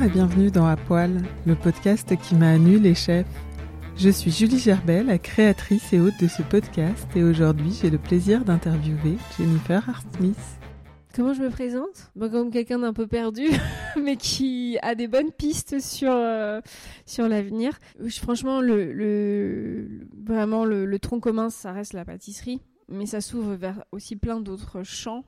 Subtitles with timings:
[0.00, 3.26] Et bienvenue dans À Poil, le podcast qui m'a annulé les chefs.
[3.96, 7.98] Je suis Julie Gerbet, la créatrice et hôte de ce podcast, et aujourd'hui j'ai le
[7.98, 10.38] plaisir d'interviewer Jennifer Hart-Smith.
[11.16, 12.12] Comment je me présente?
[12.16, 13.48] Comme quelqu'un d'un peu perdu,
[14.00, 16.60] mais qui a des bonnes pistes sur, euh,
[17.04, 17.76] sur l'avenir.
[18.08, 23.82] Franchement, le, vraiment, le, le tronc commun, ça reste la pâtisserie, mais ça s'ouvre vers
[23.90, 25.24] aussi plein d'autres champs.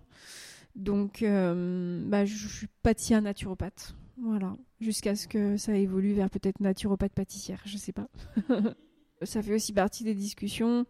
[0.76, 3.96] Donc, euh, bah, je suis pâtissière naturopathe.
[4.22, 4.56] Voilà.
[4.80, 8.08] Jusqu'à ce que ça évolue vers peut-être naturopathe pâtissière, je sais pas.
[9.22, 10.86] ça fait aussi partie des discussions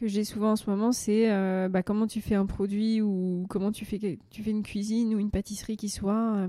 [0.00, 3.46] que j'ai souvent en ce moment, c'est euh, bah, comment tu fais un produit ou
[3.50, 6.48] comment tu fais, une cuisine ou une pâtisserie qui soit, euh,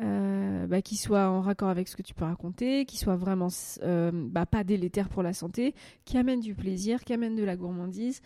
[0.00, 3.48] euh, bah, qui soit en raccord avec ce que tu peux raconter, qui soit vraiment
[3.80, 8.20] bah, pas délétère pour la santé, qui amène du plaisir, qui amène de la gourmandise,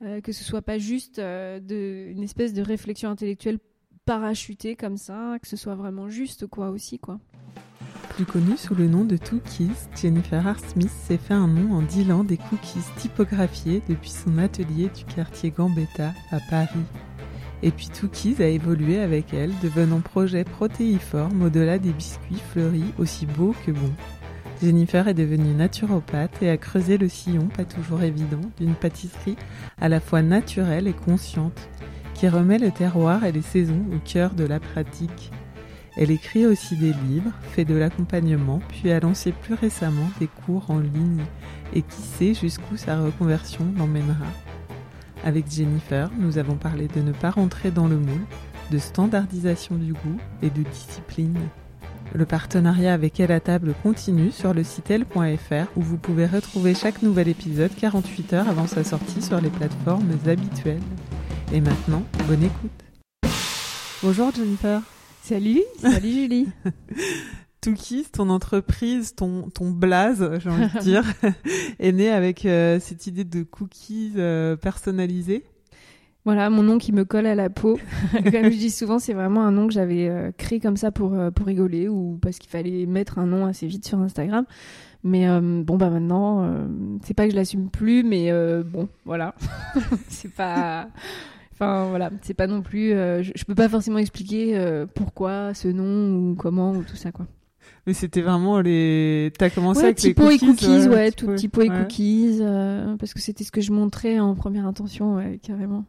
[0.00, 3.60] que ce soit pas juste une espèce de réflexion intellectuelle
[4.08, 7.20] parachutée comme ça, que ce soit vraiment juste quoi aussi quoi.
[8.14, 9.70] Plus connue sous le nom de Tookies,
[10.00, 15.04] Jennifer Hart-Smith s'est fait un nom en dealant des cookies typographiés depuis son atelier du
[15.04, 16.86] quartier Gambetta à Paris.
[17.62, 23.26] Et puis Tookies a évolué avec elle, devenant projet protéiforme au-delà des biscuits fleuris aussi
[23.26, 23.94] beaux que bons.
[24.62, 29.36] Jennifer est devenue naturopathe et a creusé le sillon, pas toujours évident, d'une pâtisserie
[29.78, 31.68] à la fois naturelle et consciente,
[32.18, 35.30] qui remet le terroir et les saisons au cœur de la pratique.
[35.96, 40.68] Elle écrit aussi des livres, fait de l'accompagnement, puis a lancé plus récemment des cours
[40.68, 41.22] en ligne.
[41.74, 44.26] Et qui sait jusqu'où sa reconversion l'emmènera.
[45.24, 48.26] Avec Jennifer, nous avons parlé de ne pas rentrer dans le moule,
[48.72, 51.38] de standardisation du goût et de discipline.
[52.14, 56.74] Le partenariat avec Elle à table continue sur le site elle.fr où vous pouvez retrouver
[56.74, 60.80] chaque nouvel épisode 48 heures avant sa sortie sur les plateformes habituelles.
[61.52, 62.70] Et maintenant, bonne écoute.
[64.02, 64.82] Bonjour Jennifer.
[65.22, 66.48] Salut, salut Julie.
[67.62, 71.04] Tookies, ton entreprise, ton, ton blaze, j'ai envie de dire,
[71.78, 75.44] est né avec euh, cette idée de cookies euh, personnalisés.
[76.28, 77.78] Voilà, mon nom qui me colle à la peau.
[78.12, 81.14] Comme je dis souvent, c'est vraiment un nom que j'avais euh, créé comme ça pour,
[81.14, 84.44] euh, pour rigoler ou parce qu'il fallait mettre un nom assez vite sur Instagram.
[85.04, 86.66] Mais euh, bon, bah maintenant,
[87.02, 88.30] c'est pas que je l'assume plus, mais
[88.62, 89.34] bon, voilà.
[90.08, 90.88] c'est pas.
[91.60, 92.92] Enfin, voilà, c'est pas non plus.
[92.92, 96.96] euh, je, je peux pas forcément expliquer euh, pourquoi ce nom ou comment ou tout
[96.96, 97.26] ça, quoi.
[97.86, 99.32] Mais c'était vraiment les.
[99.38, 100.34] T'as commencé Ouais, avec les cookies.
[100.34, 101.78] et cookies, ouais, tout typo- typo et ouais.
[101.80, 105.84] cookies, euh, parce que c'était ce que je montrais en première intention, ouais, carrément.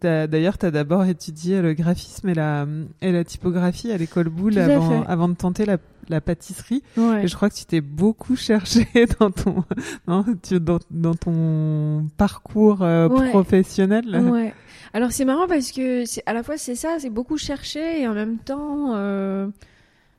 [0.00, 2.66] T'as- D'ailleurs, tu as d'abord étudié le graphisme et la,
[3.02, 4.60] et la typographie à l'école Boulle Tout
[5.06, 5.76] avant, de tenter la,
[6.08, 6.82] la pâtisserie.
[6.96, 7.24] Ouais.
[7.24, 8.86] Et je crois que tu t'es beaucoup cherché
[9.20, 9.64] dans ton,
[10.08, 13.28] non, tu- dans, dans ton parcours euh, Ouais.
[13.28, 14.04] professionnel.
[14.30, 14.54] Ouais.
[14.94, 18.14] Alors c'est marrant parce que à la fois c'est ça, c'est beaucoup chercher et en
[18.14, 19.48] même temps, euh,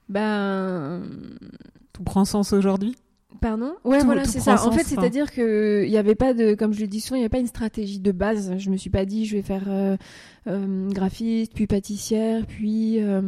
[0.09, 1.01] ben,
[1.93, 2.97] Tout prend sens aujourd'hui.
[3.39, 3.73] Pardon?
[3.83, 4.65] Ouais, Tout- voilà, c'est ça.
[4.65, 7.19] En fait, c'est-à-dire que il y avait pas de, comme je le dis souvent, il
[7.19, 8.53] y avait pas une stratégie de base.
[8.57, 9.97] Je me suis pas dit, je vais faire euh,
[10.47, 13.21] euh, graphiste, puis pâtissière, puis euh,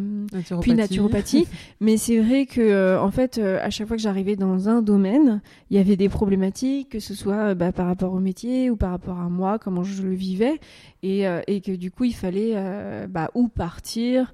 [0.62, 1.48] puis naturopathie.
[1.81, 4.81] Mais c'est vrai que, euh, en fait, euh, à chaque fois que j'arrivais dans un
[4.81, 8.69] domaine, il y avait des problématiques, que ce soit euh, bah, par rapport au métier
[8.69, 10.60] ou par rapport à moi, comment je le vivais,
[11.03, 14.33] et, euh, et que du coup, il fallait euh, bah, ou partir,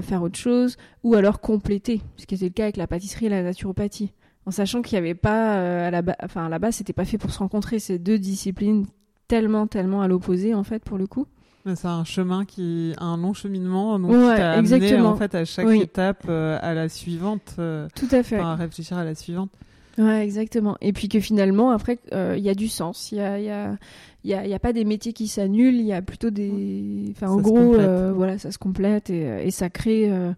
[0.00, 3.28] faire autre chose, ou alors compléter, ce qui était le cas avec la pâtisserie et
[3.28, 4.12] la naturopathie,
[4.46, 7.04] en sachant qu'il n'y avait pas à la base, enfin à la base, c'était pas
[7.04, 8.86] fait pour se rencontrer ces deux disciplines
[9.28, 11.26] tellement, tellement à l'opposé en fait pour le coup.
[11.64, 15.70] C'est un chemin qui, un long cheminement, donc ouais, qui amené en fait à chaque
[15.70, 17.54] étape à la suivante.
[17.56, 18.36] Tout à fait.
[18.36, 19.50] à réfléchir à la suivante.
[19.96, 20.76] Ouais, exactement.
[20.80, 23.12] Et puis que finalement, après, il y a du sens.
[23.12, 23.76] Il y a, y a
[24.24, 27.04] y a, y a, pas des métiers qui s'annulent, il y a plutôt des.
[27.10, 30.32] Enfin, en gros, euh, voilà, ça se complète et, et ça crée euh,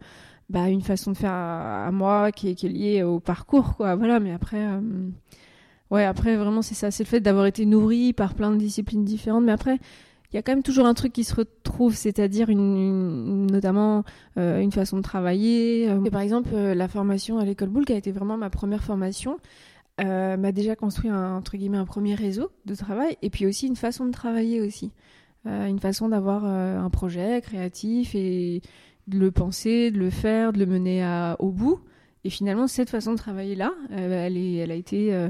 [0.49, 3.95] bah, une façon de faire à, moi qui est, liée au parcours, quoi.
[3.97, 4.65] Voilà, mais après.
[4.65, 4.81] Euh,
[5.91, 6.91] ouais, après, vraiment, c'est ça.
[6.91, 9.45] C'est le fait d'avoir été nourri par plein de disciplines différentes.
[9.45, 9.79] Mais après,
[10.33, 14.05] il y a quand même toujours un truc qui se retrouve, c'est-à-dire une, notamment
[14.37, 15.85] une façon de travailler.
[16.05, 19.39] Et par exemple, la formation à l'école Boulle, qui a été vraiment ma première formation,
[19.99, 23.67] euh, m'a déjà construit un, entre guillemets un premier réseau de travail et puis aussi
[23.67, 24.93] une façon de travailler aussi,
[25.47, 28.61] euh, une façon d'avoir euh, un projet créatif et
[29.07, 31.81] de le penser, de le faire, de le mener à, au bout.
[32.25, 35.29] Et finalement, cette façon de travailler là, elle, est, elle a été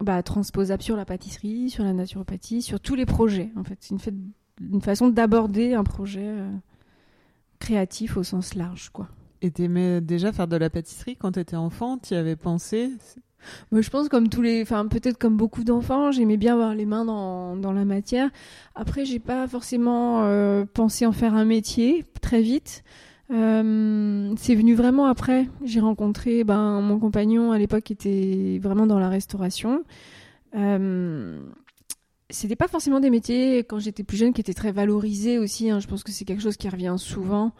[0.00, 3.50] bah, transposable sur la pâtisserie, sur la naturopathie, sur tous les projets.
[3.56, 3.94] En fait, c'est
[4.60, 6.34] une, façon d'aborder un projet
[7.60, 9.08] créatif au sens large, quoi.
[9.42, 11.98] Et t'aimais déjà faire de la pâtisserie quand t'étais enfant?
[11.98, 12.90] Tu y avais pensé?
[13.72, 16.86] Moi, je pense comme tous les, enfin peut-être comme beaucoup d'enfants, j'aimais bien avoir les
[16.86, 18.30] mains dans, dans la matière.
[18.74, 22.84] Après, j'ai pas forcément euh, pensé en faire un métier très vite.
[23.30, 25.48] Euh, c'est venu vraiment après.
[25.64, 29.82] J'ai rencontré ben, mon compagnon à l'époque qui était vraiment dans la restauration.
[30.54, 31.40] Euh,
[32.30, 35.70] c'était pas forcément des métiers quand j'étais plus jeune qui étaient très valorisés aussi.
[35.70, 35.80] Hein.
[35.80, 37.52] Je pense que c'est quelque chose qui revient souvent.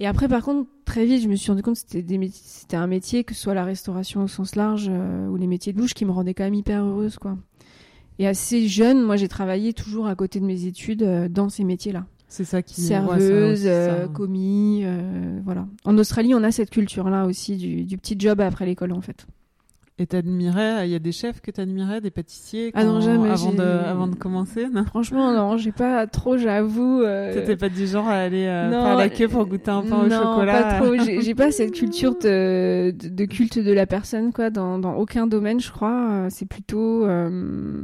[0.00, 2.86] Et après, par contre, très vite, je me suis rendu compte que c'était, c'était un
[2.86, 5.92] métier, que ce soit la restauration au sens large euh, ou les métiers de bouche,
[5.92, 7.36] qui me rendaient quand même hyper heureuse, quoi.
[8.18, 11.64] Et assez jeune, moi, j'ai travaillé toujours à côté de mes études euh, dans ces
[11.64, 12.06] métiers-là.
[12.28, 14.84] C'est ça qui serveuse, euh, commis,
[15.44, 15.66] voilà.
[15.84, 19.26] En Australie, on a cette culture-là aussi du, du petit job après l'école, en fait.
[20.00, 23.52] Et t'admirais, il y a des chefs que t'admirais, des pâtissiers ah non, jamais, avant,
[23.52, 24.86] de, avant de commencer non?
[24.86, 27.02] Franchement, non, j'ai pas trop, j'avoue.
[27.02, 27.34] Euh...
[27.34, 30.08] T'étais pas du genre à aller euh, faire la queue pour goûter un pain au
[30.08, 30.94] chocolat pas trop.
[30.96, 35.60] J'ai pas cette culture de, de, culte de la personne, quoi, dans, dans aucun domaine,
[35.60, 36.10] je crois.
[36.10, 37.82] Euh, c'est plutôt euh,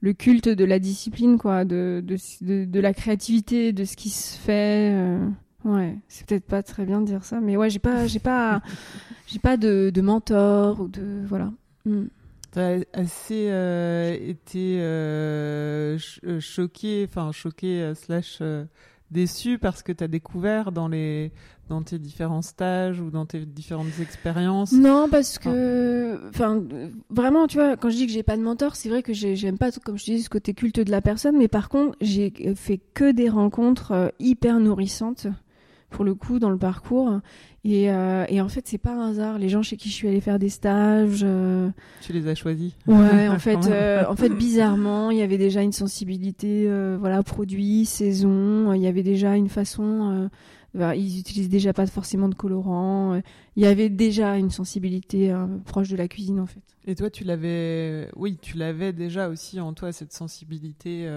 [0.00, 4.38] le culte de la discipline, quoi, de, de, de, la créativité, de ce qui se
[4.38, 4.94] fait.
[5.66, 8.62] Ouais, c'est peut-être pas très bien de dire ça, mais ouais, j'ai pas, j'ai pas,
[9.26, 11.50] j'ai pas de, de, mentor ou de voilà.
[11.84, 12.04] Mm.
[12.52, 18.40] T'as assez euh, été euh, euh choqué, enfin choqué euh, slash
[19.10, 21.32] déçu parce que t'as découvert dans les
[21.68, 24.70] dans tes différents stages ou dans tes différentes expériences?
[24.70, 26.62] Non, parce que, enfin,
[27.10, 29.58] vraiment, tu vois, quand je dis que j'ai pas de mentor, c'est vrai que j'aime
[29.58, 32.80] pas, comme je dis, ce côté culte de la personne, mais par contre, j'ai fait
[32.94, 35.26] que des rencontres hyper nourrissantes
[35.96, 37.20] pour le coup dans le parcours.
[37.64, 39.38] Et, euh, et en fait, c'est pas un hasard.
[39.38, 41.22] Les gens chez qui je suis allée faire des stages.
[41.24, 41.70] Euh...
[42.02, 42.74] Tu les as choisis?
[42.86, 47.86] Ouais, en fait, euh, en fait, bizarrement, il y avait déjà une sensibilité, voilà, produit,
[47.86, 48.74] saison.
[48.74, 50.28] Il y avait déjà une façon.
[50.76, 53.18] Euh, ils utilisent déjà pas forcément de colorant.
[53.56, 55.34] Il y avait déjà une sensibilité
[55.64, 56.60] proche de la cuisine, en fait.
[56.84, 61.10] Et toi, tu l'avais, oui, tu l'avais déjà aussi en toi cette sensibilité,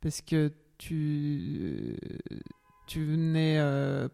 [0.00, 1.96] parce que tu
[2.90, 4.08] tu venais euh,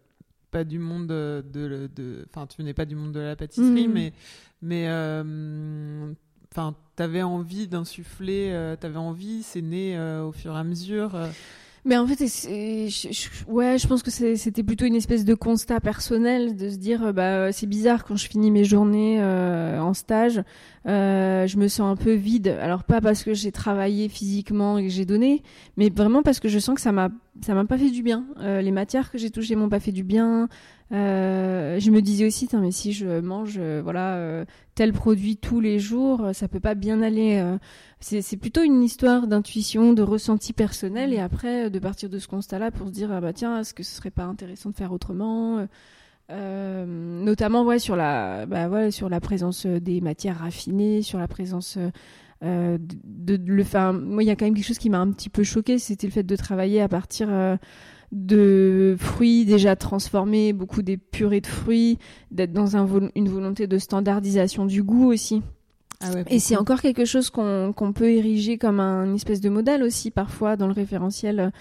[0.50, 3.94] pas du monde de, enfin tu venais pas du monde de la pâtisserie, mhm.
[3.94, 4.12] mais
[4.60, 6.12] mais euh,
[6.52, 11.18] enfin t'avais envie d'insuffler, euh, t'avais envie, c'est né au fur et à mesure.
[11.86, 16.56] Mais en fait, je, ouais, je pense que c'était plutôt une espèce de constat personnel
[16.56, 20.42] de se dire, bah, c'est bizarre quand je finis mes journées euh, en stage,
[20.88, 22.48] euh, je me sens un peu vide.
[22.60, 25.44] Alors pas parce que j'ai travaillé physiquement et que j'ai donné,
[25.76, 27.08] mais vraiment parce que je sens que ça m'a,
[27.42, 28.26] ça m'a pas fait du bien.
[28.40, 30.48] les matières que j'ai touchées m'ont pas fait du bien.
[30.90, 36.48] je me disais aussi, mais si je mange, voilà, tel produit tous les jours, ça
[36.48, 37.42] peut pas bien aller
[38.00, 42.70] c'est plutôt une histoire d'intuition, de ressenti personnel, et après de partir de ce constat-là
[42.70, 45.66] pour se dire ah bah tiens, est-ce que ce serait pas intéressant de faire autrement
[46.30, 51.78] euh, notamment sur la bah, sur la présence des matières raffinées, sur la présence
[52.44, 53.92] euh, de, de, le faire.
[53.92, 56.06] Moi, il y a quand même quelque chose qui m'a un petit peu choqué, c'était
[56.06, 57.56] le fait de travailler à partir euh,
[58.12, 61.98] de fruits déjà transformés, beaucoup des purées de fruits,
[62.30, 65.42] d'être dans un une volonté de standardisation du goût aussi.
[66.00, 70.10] Ah et c'est encore quelque chose qu'on peut ériger comme un espèce de modèle aussi
[70.10, 71.52] parfois dans le référentiel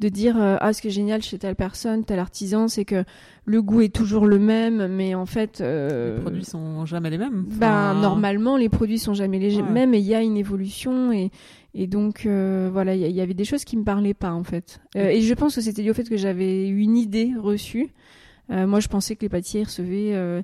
[0.00, 3.04] de dire euh, ah ce qui est génial chez telle personne tel artisan c'est que
[3.44, 7.18] le goût est toujours le même mais en fait euh, les produits sont jamais les
[7.18, 7.44] mêmes.
[7.48, 11.30] ben normalement les produits sont jamais les mêmes et il y a une évolution et
[11.74, 14.80] et donc euh, voilà il y, avait des choses qui me parlaient pas en fait.
[14.96, 17.90] Et je pense que c'était lié au fait que j'avais une idée reçue.
[18.48, 20.42] Moi, je pensais que les pâtissiers recevaient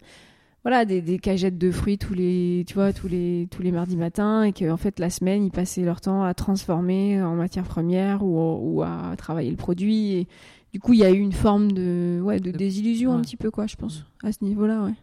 [0.66, 3.96] voilà des, des, cagettes de fruits tous les tu vois tous les tous les mardis
[3.96, 7.62] matins et que en fait la semaine ils passaient leur temps à transformer en matière
[7.62, 10.28] première ou, ou à travailler le produit et
[10.72, 13.52] du coup il y a eu une forme de ouais de, désillusion un petit peu
[13.52, 14.94] quoi je pense à ce niveau là ouais.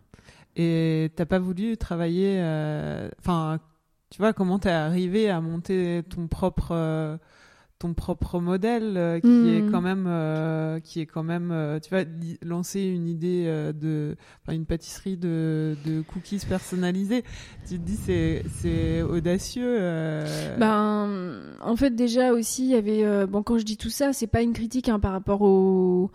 [0.58, 3.62] Et t'as pas voulu travailler euh, enfin
[4.10, 7.15] tu vois comment t'es arrivé à monter ton propre euh,
[7.83, 9.71] ton propre modèle euh, qui est Hmm.
[9.71, 13.73] quand même euh, qui est quand même euh, tu vois li- lancer une idée euh,
[13.73, 17.23] de enfin, une pâtisserie de, de cookies personnalisés
[17.67, 23.03] tu te dis c'est c'est audacieux euh, Ben, en fait, déjà aussi, il y avait.
[23.03, 26.09] euh, bon, quand je dis tout ça, c'est pas une critique hein, par rapport au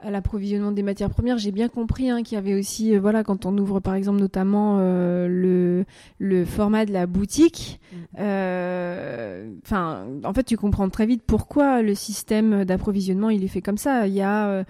[0.00, 1.38] à l'approvisionnement des matières premières.
[1.38, 4.20] J'ai bien compris hein, qu'il y avait aussi, euh, voilà, quand on ouvre par exemple
[4.20, 5.84] notamment euh, le
[6.18, 7.80] le format de la boutique.
[7.92, 7.96] Mm.
[8.20, 13.62] euh, Enfin, en fait, tu comprends très vite pourquoi le système d'approvisionnement il est fait
[13.62, 14.06] comme ça.
[14.06, 14.64] Il y a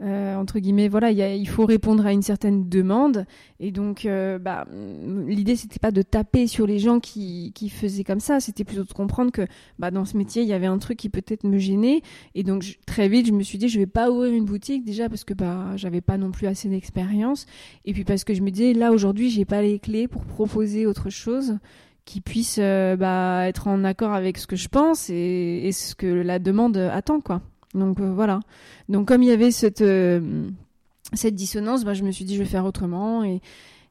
[0.00, 3.26] euh, entre guillemets, voilà, il, faut répondre à une certaine demande,
[3.58, 8.20] et donc, euh, bah, l'idée c'était pas de taper sur les gens qui, faisaient comme
[8.20, 9.46] ça, c'était plutôt de comprendre que,
[9.80, 12.02] bah, dans ce métier, il y avait un truc qui peut-être me gênait,
[12.36, 15.08] et donc très vite, je me suis dit, je vais pas ouvrir une boutique déjà
[15.08, 17.46] parce que bah, j'avais pas non plus assez d'expérience,
[17.84, 20.86] et puis parce que je me disais, là aujourd'hui, j'ai pas les clés pour proposer
[20.86, 21.58] autre chose
[22.04, 25.96] qui puisse euh, bah, être en accord avec ce que je pense et, et ce
[25.96, 27.42] que la demande attend, quoi.
[27.74, 28.40] Donc euh, voilà.
[28.88, 30.48] Donc comme il y avait cette euh,
[31.30, 33.24] dissonance, bah, je me suis dit je vais faire autrement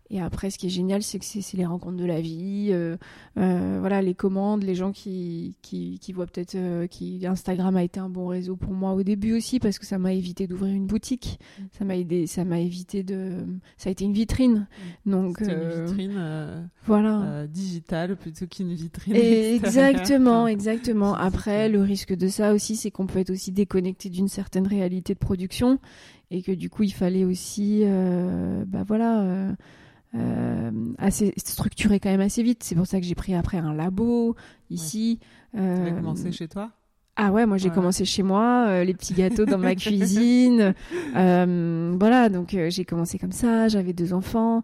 [0.09, 2.95] et après, ce qui est génial, c'est que c'est les rencontres de la vie, euh,
[3.37, 7.83] euh, voilà, les commandes, les gens qui, qui, qui voient peut-être euh, qui Instagram a
[7.83, 10.73] été un bon réseau pour moi au début aussi parce que ça m'a évité d'ouvrir
[10.73, 11.39] une boutique,
[11.77, 13.45] ça m'a aidé, ça m'a évité de,
[13.75, 14.67] ça a été une vitrine,
[15.05, 17.45] donc C'était euh, une vitrine voilà.
[17.47, 21.15] digitale plutôt qu'une vitrine Et exactement, exactement.
[21.15, 25.13] Après, le risque de ça aussi, c'est qu'on peut être aussi déconnecté d'une certaine réalité
[25.13, 25.79] de production
[26.31, 27.83] et que du coup, il fallait aussi,
[28.67, 29.55] bah voilà,
[30.17, 32.63] euh, assez structurer quand même assez vite.
[32.63, 34.36] C'est pour ça que j'ai pris après un labo
[34.69, 35.19] ici.
[35.53, 36.71] Tu avais Euh, commencé chez toi?
[37.19, 37.74] Ah ouais, moi j'ai Ouais.
[37.75, 40.74] commencé chez moi, euh, les petits gâteaux dans ma cuisine.
[41.15, 44.63] Euh, voilà, donc euh, j'ai commencé comme ça, j'avais deux enfants.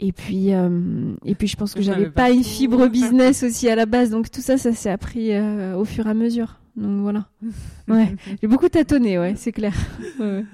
[0.00, 3.76] Et puis, et puis je pense que j'avais pas pas une fibre business aussi à
[3.76, 5.30] la base, donc tout ça, ça s'est appris
[5.76, 6.58] au fur et à mesure.
[6.76, 7.28] Donc voilà.
[7.88, 9.72] Ouais, j'ai beaucoup tâtonné, ouais, c'est clair.
[10.18, 10.44] Ouais, ouais.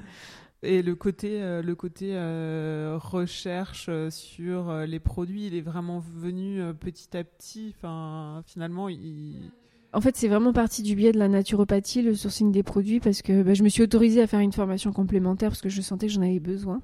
[0.62, 6.00] Et le côté, euh, le côté euh, recherche euh, sur les produits, il est vraiment
[6.00, 7.75] venu petit à petit.
[7.76, 9.50] Enfin, finalement, il.
[9.93, 13.23] En fait, c'est vraiment parti du biais de la naturopathie, le sourcing des produits, parce
[13.23, 16.07] que bah, je me suis autorisée à faire une formation complémentaire parce que je sentais
[16.07, 16.81] que j'en avais besoin,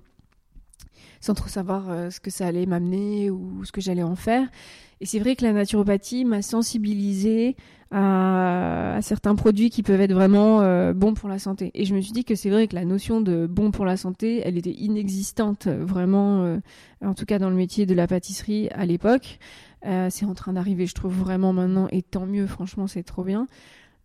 [1.20, 4.48] sans trop savoir euh, ce que ça allait m'amener ou ce que j'allais en faire.
[5.00, 7.56] Et c'est vrai que la naturopathie m'a sensibilisée
[7.90, 11.70] à, certains produits qui peuvent être vraiment euh, bons pour la santé.
[11.74, 13.96] Et je me suis dit que c'est vrai que la notion de bon pour la
[13.96, 16.58] santé, elle était inexistante euh, vraiment,
[17.04, 19.38] en tout cas dans le métier de la pâtisserie à l'époque.
[20.08, 23.46] C'est en train d'arriver, je trouve vraiment maintenant, et tant mieux, franchement, c'est trop bien.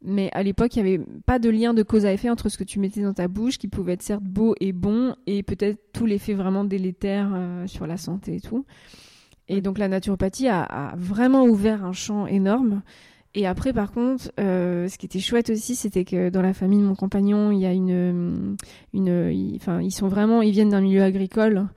[0.03, 2.57] Mais à l'époque, il n'y avait pas de lien de cause à effet entre ce
[2.57, 5.79] que tu mettais dans ta bouche, qui pouvait être certes beau et bon, et peut-être
[5.93, 8.65] tout l'effet vraiment délétère euh, sur la santé et tout.
[9.47, 12.81] Et donc la naturopathie a, a vraiment ouvert un champ énorme.
[13.33, 16.79] Et après, par contre, euh, ce qui était chouette aussi, c'était que dans la famille
[16.79, 18.57] de mon compagnon, il y a une,
[18.93, 21.67] une, il- enfin, ils sont vraiment, ils viennent d'un milieu agricole.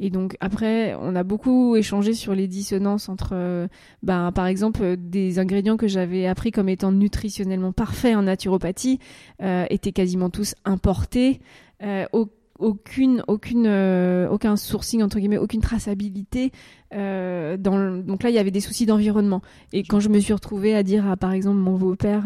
[0.00, 3.68] Et donc après, on a beaucoup échangé sur les dissonances entre, euh,
[4.02, 8.98] ben, par exemple, euh, des ingrédients que j'avais appris comme étant nutritionnellement parfaits en naturopathie
[9.42, 11.40] euh, étaient quasiment tous importés.
[11.82, 12.28] Euh, au-
[12.60, 16.52] aucune, aucune, euh, aucun sourcing entre guillemets, aucune traçabilité.
[16.94, 19.42] euh, dans le- Donc là, il y avait des soucis d'environnement.
[19.72, 22.22] Et quand je me suis retrouvée à dire à, par exemple, mon beau-père.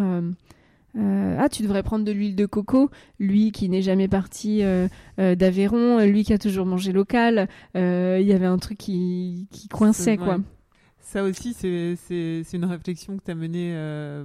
[0.99, 2.91] Euh, ah, tu devrais prendre de l'huile de coco.
[3.19, 4.89] Lui qui n'est jamais parti euh,
[5.19, 7.81] euh, d'Aveyron, lui qui a toujours mangé local, il
[8.27, 10.37] y avait un truc qui, qui coinçait, quoi.
[10.37, 10.43] ouais.
[11.01, 13.73] Ça aussi, c'est une réflexion que tu as menée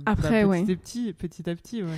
[0.05, 0.63] Après, bah, ouais.
[0.63, 1.83] petit, à petit, petit à petit.
[1.83, 1.89] Ouais.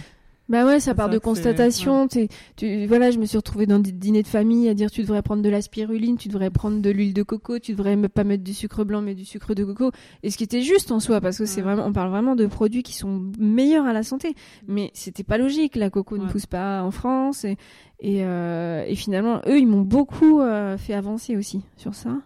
[0.47, 2.07] Bah ouais, ça part ça de constatation.
[2.07, 5.01] T'es- Tu, voilà, je me suis retrouvée dans des dîners de famille à dire tu
[5.01, 8.23] devrais prendre de la spiruline, tu devrais prendre de l'huile de coco, tu devrais pas
[8.23, 9.91] mettre du sucre blanc mais du sucre de coco.
[10.21, 11.63] Et ce qui était juste en soi, parce que c'est Ouais.
[11.73, 14.35] vraiment, on parle vraiment de produits qui sont meilleurs à la santé.
[14.67, 15.75] Mais c'était pas logique.
[15.75, 16.31] La coco ne Ouais.
[16.31, 17.57] pousse pas en France et
[18.01, 22.17] et, euh, et finalement, eux, ils m'ont beaucoup euh, fait avancer aussi sur ça.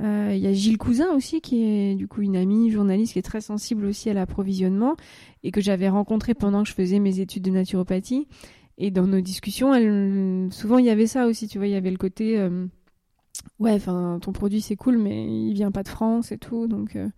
[0.00, 3.18] Euh, Il y a Gilles Cousin aussi, qui est du coup une amie journaliste qui
[3.18, 4.96] est très sensible aussi à l'approvisionnement
[5.42, 8.26] et que j'avais rencontré pendant que je faisais mes études de naturopathie.
[8.78, 11.76] Et dans nos discussions, elle, souvent il y avait ça aussi, tu vois, il y
[11.76, 12.66] avait le côté, euh,
[13.58, 16.96] ouais, enfin, ton produit c'est cool, mais il vient pas de France et tout, donc,
[16.96, 17.08] euh,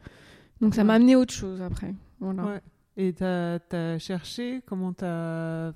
[0.60, 1.94] donc ça m'a amené autre chose après.
[2.18, 2.44] Voilà.
[2.44, 2.60] Ouais.
[2.96, 5.72] Et tu as, cherché comment tu as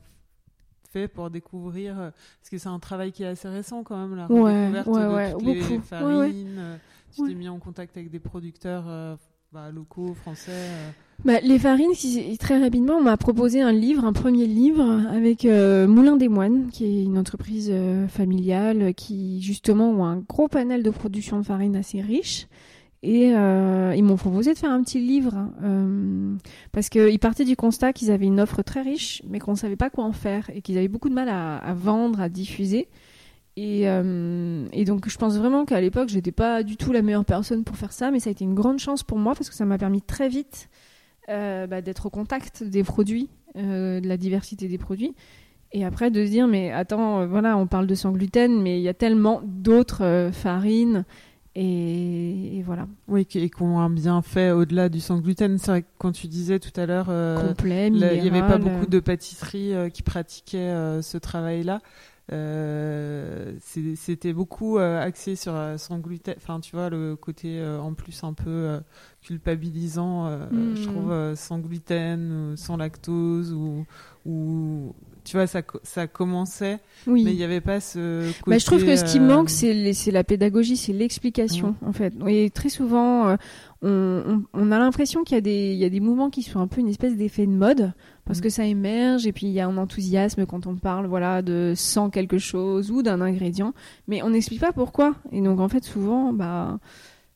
[0.90, 4.28] fait pour découvrir Parce que c'est un travail qui est assez récent quand même, la
[4.28, 5.72] Ouais, redécouverte ouais, de toutes beaucoup.
[5.72, 6.78] les farines.
[7.16, 7.28] Tu Ouais.
[7.30, 9.16] t'es mis en contact avec des producteurs euh,
[9.52, 10.50] bah, locaux, français.
[10.52, 10.90] euh.
[11.24, 11.92] Bah, les farines,
[12.38, 16.68] très rapidement, on m'a proposé un livre, un premier livre, avec euh, Moulin des Moines,
[16.70, 21.42] qui est une entreprise euh, familiale qui, justement, ont un gros panel de production de
[21.44, 22.46] farine assez riche.
[23.02, 25.32] Et ils m'ont proposé de faire un petit livre,
[26.72, 29.76] parce qu'ils partaient du constat qu'ils avaient une offre très riche, mais qu'on ne savait
[29.76, 32.88] pas quoi en faire, et qu'ils avaient beaucoup de mal à, à vendre, à diffuser.
[33.56, 37.24] Et, euh, et donc, je pense vraiment qu'à l'époque, j'étais pas du tout la meilleure
[37.24, 39.54] personne pour faire ça, mais ça a été une grande chance pour moi, parce que
[39.54, 40.68] ça m'a permis très vite
[41.30, 45.14] euh, bah, d'être au contact des produits, euh, de la diversité des produits.
[45.72, 48.82] Et après de se dire, mais attends, voilà, on parle de sans gluten, mais il
[48.82, 51.04] y a tellement d'autres farines.
[51.54, 55.56] Et, et voilà, Oui, et qui ont un bienfait au-delà du sans gluten.
[55.56, 57.08] C'est vrai que quand tu disais tout à l'heure,
[57.58, 61.80] il n'y avait pas beaucoup de pâtisseries qui pratiquaient ce travail-là.
[62.32, 66.34] Euh, C'était beaucoup euh, axé sur euh, sans gluten.
[66.36, 68.80] Enfin, tu vois, le côté euh, en plus un peu euh,
[69.22, 73.84] culpabilisant, je trouve, euh, sans gluten, ou sans lactose, ou,
[74.24, 74.94] ou
[75.26, 77.24] tu vois, ça, ça commençait, Oui.
[77.24, 78.50] mais il n'y avait pas ce côté.
[78.50, 82.14] Bah, je trouve que ce qui euh, manque, c'est la pédagogie, c'est l'explication, en fait.
[82.28, 83.36] Et très souvent, euh,
[83.82, 86.42] on, on- on a l'impression qu'il y, a des- il y a des mouvements qui
[86.42, 87.92] sont un peu une espèce d'effet de mode,
[88.24, 88.42] parce Mm.
[88.42, 91.72] que ça émerge, et puis il y a un enthousiasme quand on parle voilà, de
[91.76, 93.74] sans quelque chose ou d'un ingrédient,
[94.08, 95.14] mais on n'explique pas pourquoi.
[95.32, 96.78] Et donc, en fait, souvent, bah,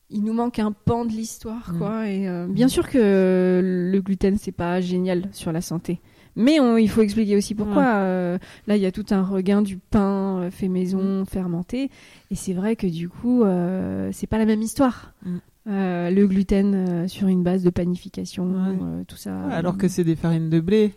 [0.09, 1.77] il nous manque un pan de l'histoire, Mm.
[1.77, 2.07] quoi.
[2.09, 5.99] Et euh, bien sûr que le gluten, c'est pas génial sur la santé.
[6.35, 7.85] Mais on- il faut expliquer aussi pourquoi.
[7.95, 11.89] Euh, là, il y a tout un regain du pain euh, fait maison, fermenté.
[12.31, 15.13] Et c'est vrai que du coup, euh, c'est pas la même histoire.
[15.25, 15.37] Mm.
[15.69, 18.77] Euh, le gluten euh, sur une base de panification, Ouais.
[18.81, 19.31] euh, tout ça.
[19.47, 20.93] Ouais, alors que c'est des farines de blé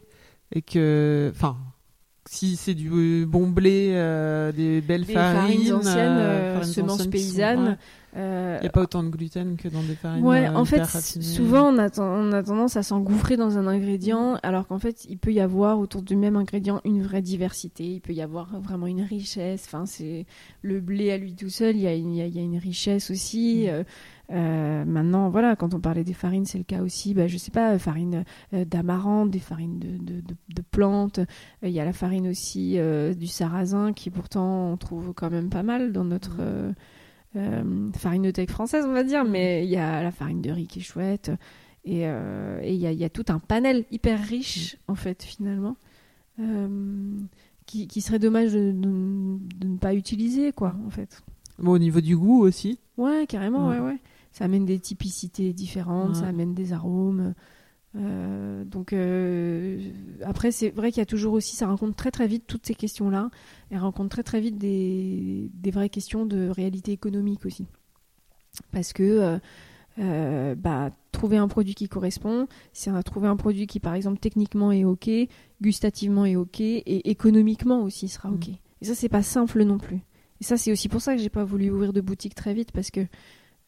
[0.52, 1.56] et que, enfin,
[2.26, 7.10] si c'est du bon blé, euh, des belles des farines, farines anciennes, farines semences anciennes
[7.12, 7.64] qui sont- paysannes.
[7.68, 7.76] ouais.
[8.16, 10.24] Euh, Il n'y a pas autant de gluten que dans des farines.
[10.24, 11.24] Ouais, euh, en fait, raffinées.
[11.24, 15.04] souvent on a, ten- on a tendance à s'engouffrer dans un ingrédient, alors qu'en fait,
[15.08, 17.84] il peut y avoir autour du même ingrédient une vraie diversité.
[17.84, 19.64] Il peut y avoir vraiment une richesse.
[19.66, 20.26] Enfin, c'est
[20.62, 22.38] le blé à lui tout seul, il y a une, il y a- il y
[22.38, 23.64] a une richesse aussi.
[23.66, 23.68] Mm.
[23.70, 23.84] Euh,
[24.32, 27.12] euh, maintenant, voilà, quand on parlait des farines, c'est le cas aussi.
[27.14, 31.18] Bah, je sais pas, farine euh, d'amarante, des farines de, de, de- de plantes.
[31.18, 31.24] Euh,
[31.64, 35.50] Il y a la farine aussi euh, du sarrasin, qui pourtant on trouve quand même
[35.50, 36.74] pas mal dans notre Mm.
[37.36, 39.24] Euh, farinothèque française, on va dire.
[39.24, 41.30] Mais il y a la farine de riz qui est chouette.
[41.84, 45.22] Et euh, il y, a, il y a tout un panel hyper riche, en fait,
[45.22, 45.76] finalement,
[46.40, 47.18] euh,
[47.66, 51.22] qui, qui serait dommage de, de- de ne pas utiliser, quoi, en fait.
[51.58, 52.78] Bon, au niveau du goût aussi.
[52.96, 53.86] Ouais, carrément, ouais, Ouais.
[53.86, 53.98] ouais.
[54.32, 56.20] Ça amène des typicités différentes, Ouais.
[56.22, 57.34] ça amène des arômes.
[57.96, 59.78] Euh, donc euh,
[60.24, 62.74] après, c'est vrai qu'il y a toujours aussi, ça rencontre très très vite toutes ces
[62.74, 63.30] questions-là.
[63.70, 67.66] Elle rencontre très très vite des, des vraies questions de réalité économique aussi.
[68.72, 69.38] Parce que
[69.98, 74.72] euh, bah, trouver un produit qui correspond, c'est trouver un produit qui par exemple techniquement
[74.72, 75.08] est ok,
[75.60, 78.48] gustativement est ok et économiquement aussi sera ok.
[78.48, 78.54] Mm.
[78.82, 80.00] Et ça c'est pas simple non plus.
[80.40, 82.72] Et ça c'est aussi pour ça que j'ai pas voulu ouvrir de boutique très vite
[82.72, 83.06] parce que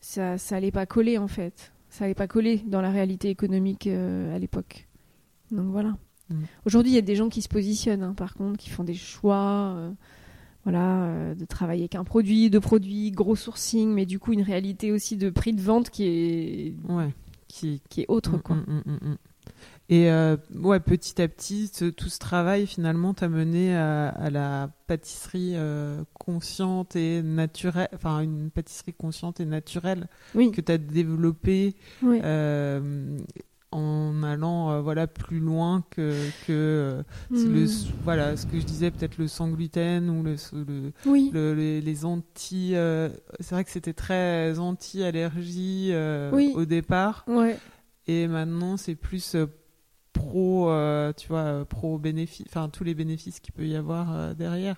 [0.00, 1.72] ça ça allait pas coller en fait.
[1.96, 4.86] Ça allait pas coller dans la réalité économique euh, à l'époque.
[5.50, 5.96] Donc voilà.
[6.28, 6.42] Mm.
[6.66, 8.92] Aujourd'hui, il y a des gens qui se positionnent, hein, par contre, qui font des
[8.92, 9.90] choix, euh,
[10.64, 14.42] voilà, euh, de travailler avec un produit, deux produits, gros sourcing, mais du coup une
[14.42, 17.14] réalité aussi de prix de vente qui est Ouais.
[17.48, 18.56] Qui, qui est autre, Mm, quoi.
[18.56, 19.16] mm.
[19.88, 24.30] Et euh, ouais, petit à petit, ce- tout ce travail finalement t'a mené à, à
[24.30, 30.72] la pâtisserie euh, consciente et naturelle, enfin une pâtisserie consciente et naturelle Oui, que tu
[30.72, 32.20] as développée oui.
[32.24, 33.16] euh,
[33.72, 36.12] en allant voilà plus loin que,
[36.46, 37.92] que euh, c'est le, Mm.
[38.02, 41.30] voilà ce que je disais peut-être le sans gluten ou le, le, oui.
[41.32, 42.70] le- les, les anti
[43.40, 45.92] c'est vrai que c'était très anti allergie
[46.54, 47.56] au départ Ouais.
[48.08, 49.36] et maintenant c'est plus
[50.16, 54.12] pro euh, tu vois euh, pro bénéfice enfin tous les bénéfices qu'il peut y avoir
[54.12, 54.76] euh, derrière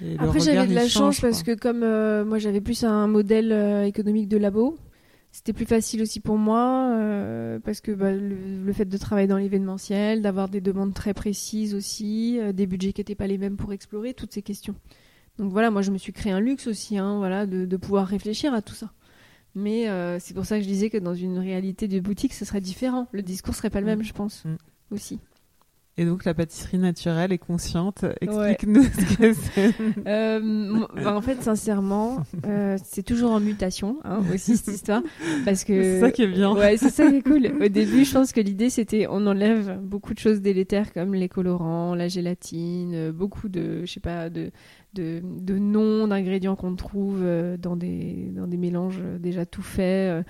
[0.00, 3.52] Et Après, j'avais de la chance parce que comme euh, moi, j'avais plus un modèle
[3.86, 4.78] économique de labo,
[5.32, 6.96] c'était plus facile aussi pour moi
[7.64, 11.74] parce que bah, le, le fait de travailler dans l'événementiel, d'avoir des demandes très précises
[11.74, 14.76] aussi, des budgets qui n'étaient pas les mêmes pour explorer toutes ces questions.
[15.38, 18.06] Donc voilà, moi, je me suis créé un luxe aussi, hein, voilà, de, de pouvoir
[18.06, 18.90] réfléchir à tout ça.
[19.54, 22.44] Mais euh, c'est pour ça que je disais que dans une réalité de boutique, ce
[22.44, 23.08] serait différent.
[23.12, 23.90] Le discours serait pas le Mm.
[23.90, 24.56] même, je pense, Mm.
[24.94, 25.18] aussi.
[26.00, 28.04] Et donc la pâtisserie naturelle est consciente.
[28.20, 29.74] Explique-nous ce que c'est.
[30.06, 35.02] Euh, bah, en fait, sincèrement, euh, c'est toujours en mutation hein, aussi cette histoire,
[35.44, 36.52] parce que c'est ça qui est bien.
[36.54, 37.46] Ouais, c'est ça qui est cool.
[37.60, 41.28] Au début, je pense que l'idée c'était on enlève beaucoup de choses délétères comme les
[41.28, 44.52] colorants, la gélatine, euh, beaucoup de, je sais pas, de
[44.98, 47.24] de, de noms d'ingrédients qu'on trouve
[47.58, 50.26] dans des, dans des mélanges déjà tout faits,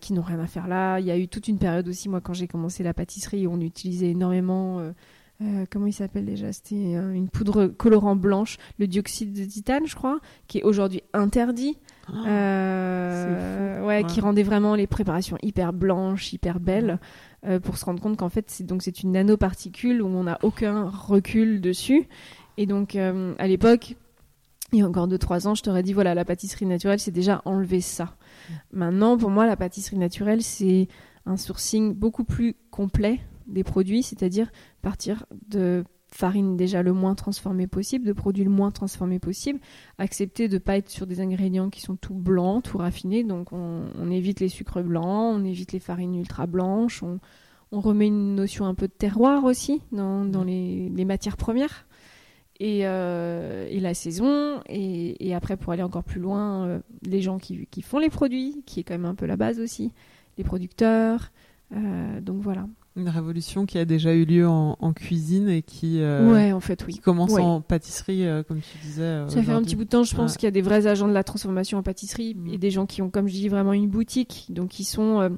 [0.00, 0.98] qui n'ont rien à faire là.
[0.98, 3.52] Il y a eu toute une période aussi, moi, quand j'ai commencé la pâtisserie, où
[3.52, 4.92] on utilisait énormément
[5.42, 6.52] euh, comment il s'appelle déjà?
[6.52, 11.02] C'était euh, une poudre colorant blanche, le dioxyde de titane, je crois, qui est aujourd'hui
[11.14, 11.78] interdit.
[12.10, 16.98] Oh, euh, ouais, qui rendait vraiment les préparations hyper blanches, hyper belles,
[17.62, 20.90] pour se rendre compte qu'en fait, c'est donc c'est une nanoparticule où on n'a aucun
[20.90, 22.06] recul dessus.
[22.60, 23.96] Et donc, à l'époque,
[24.74, 27.40] il y a encore 2-3 ans, je t'aurais dit voilà, la pâtisserie naturelle, c'est déjà
[27.46, 28.16] enlever ça.
[28.70, 30.88] Maintenant, pour moi, la pâtisserie naturelle, c'est
[31.24, 37.66] un sourcing beaucoup plus complet des produits, c'est-à-dire partir de farine déjà le moins transformée
[37.66, 39.58] possible, de produits le moins transformés possible,
[39.96, 43.52] accepter de ne pas être sur des ingrédients qui sont tout blancs, tout raffinés, donc
[43.52, 47.20] on, évite les sucres blancs, on évite les farines ultra blanches, on,
[47.72, 51.86] remet une notion un peu de terroir aussi dans, les, matières premières.
[52.62, 57.66] Euh, et, la saison, et, après pour aller encore plus loin, euh, les gens qui,
[57.82, 59.92] font les produits, qui est quand même un peu la base aussi,
[60.36, 61.30] les producteurs,
[61.74, 62.66] euh, donc voilà.
[62.96, 66.98] Une révolution qui a déjà eu lieu en, cuisine et qui, ouais, en fait, oui.
[66.98, 69.24] commence en pâtisserie, comme tu disais.
[69.28, 71.08] Ça fait un petit bout de temps, je pense qu'il y a des vrais agents
[71.08, 72.52] de la transformation en pâtisserie mm.
[72.52, 75.30] et des gens qui ont, comme je dis, vraiment une boutique, donc qui sont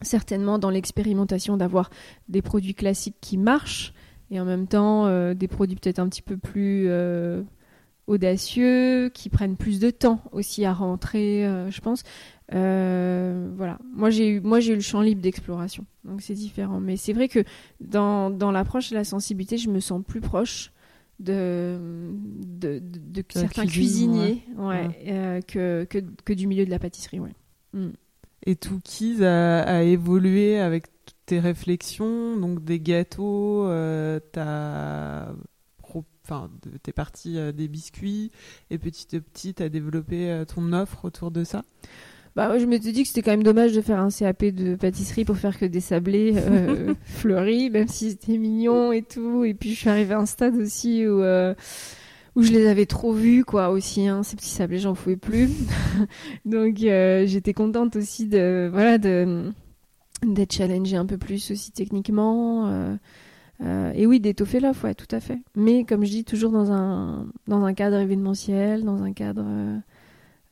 [0.00, 1.90] certainement dans l'expérimentation d'avoir
[2.28, 3.92] des produits classiques qui marchent
[4.30, 6.88] et en même temps des produits peut-être un petit peu plus
[8.06, 12.02] audacieux, qui prennent plus de temps aussi à rentrer, je pense.
[12.54, 13.78] Euh, voilà.
[13.92, 16.80] Moi j'ai eu moi j'ai eu le champ libre d'exploration, donc c'est différent.
[16.80, 17.44] Mais c'est vrai que
[17.80, 20.72] dans, dans l'approche de la sensibilité, je me sens plus proche
[21.18, 21.78] de
[22.44, 27.34] de, de, certains cuisiniers, ouais, euh, que, que, que du milieu de la pâtisserie, ouais.
[27.72, 27.90] Mm.
[28.48, 30.86] Et Toukies a, a, évolué avec
[31.26, 35.32] tes réflexions, donc des gâteaux, euh, t'as
[36.24, 36.50] enfin,
[36.82, 38.32] t'es parti euh, des biscuits
[38.70, 41.62] et petit à petit t'as développé ton offre autour de ça?
[42.36, 44.74] Bah, je me suis dit que c'était quand même dommage de faire un CAP de
[44.74, 49.44] pâtisserie pour faire que des sablés euh, fleuris, même si c'était mignon et tout.
[49.44, 51.54] Et puis je suis arrivée à un stade aussi où euh,
[52.34, 54.06] où je les avais trop vus, quoi, aussi.
[54.06, 55.48] Hein, ces petits sablés, j'en pouvais plus.
[56.44, 59.50] Donc euh, j'étais contente aussi de voilà de
[60.24, 62.66] d'être challengée un peu plus aussi techniquement.
[63.62, 65.38] Euh, et oui, d'étoffer l'offre, ouais, tout à fait.
[65.54, 69.44] Mais comme je dis, toujours dans un dans un cadre événementiel, dans un cadre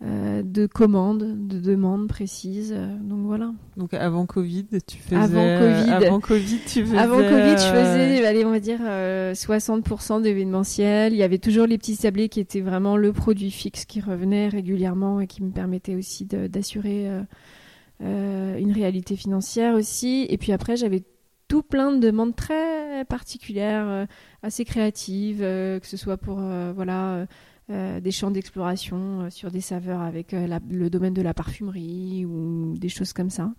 [0.04, 2.74] euh, de commandes, de demandes précises.
[2.76, 3.52] Euh, donc voilà.
[3.78, 5.16] Donc avant Covid, tu faisais.
[5.16, 5.90] Avant Covid.
[5.92, 6.98] Avant Covid, tu faisais.
[6.98, 11.14] Avant Covid, je faisais, allez, on va dire 60% euh, d'événementiel.
[11.14, 14.48] Il y avait toujours les petits sablés qui étaient vraiment le produit fixe qui revenait
[14.48, 17.08] régulièrement et qui me permettait aussi d'assurer
[18.00, 20.26] une réalité financière aussi.
[20.28, 21.04] Et puis après, j'avais
[21.48, 24.06] tout plein de demandes très particulières,
[24.42, 27.26] assez créatives, que ce soit pour voilà
[27.70, 32.26] euh, des champs d'exploration euh, sur des saveurs avec euh, le domaine de la parfumerie
[32.26, 33.54] ou des choses comme ça.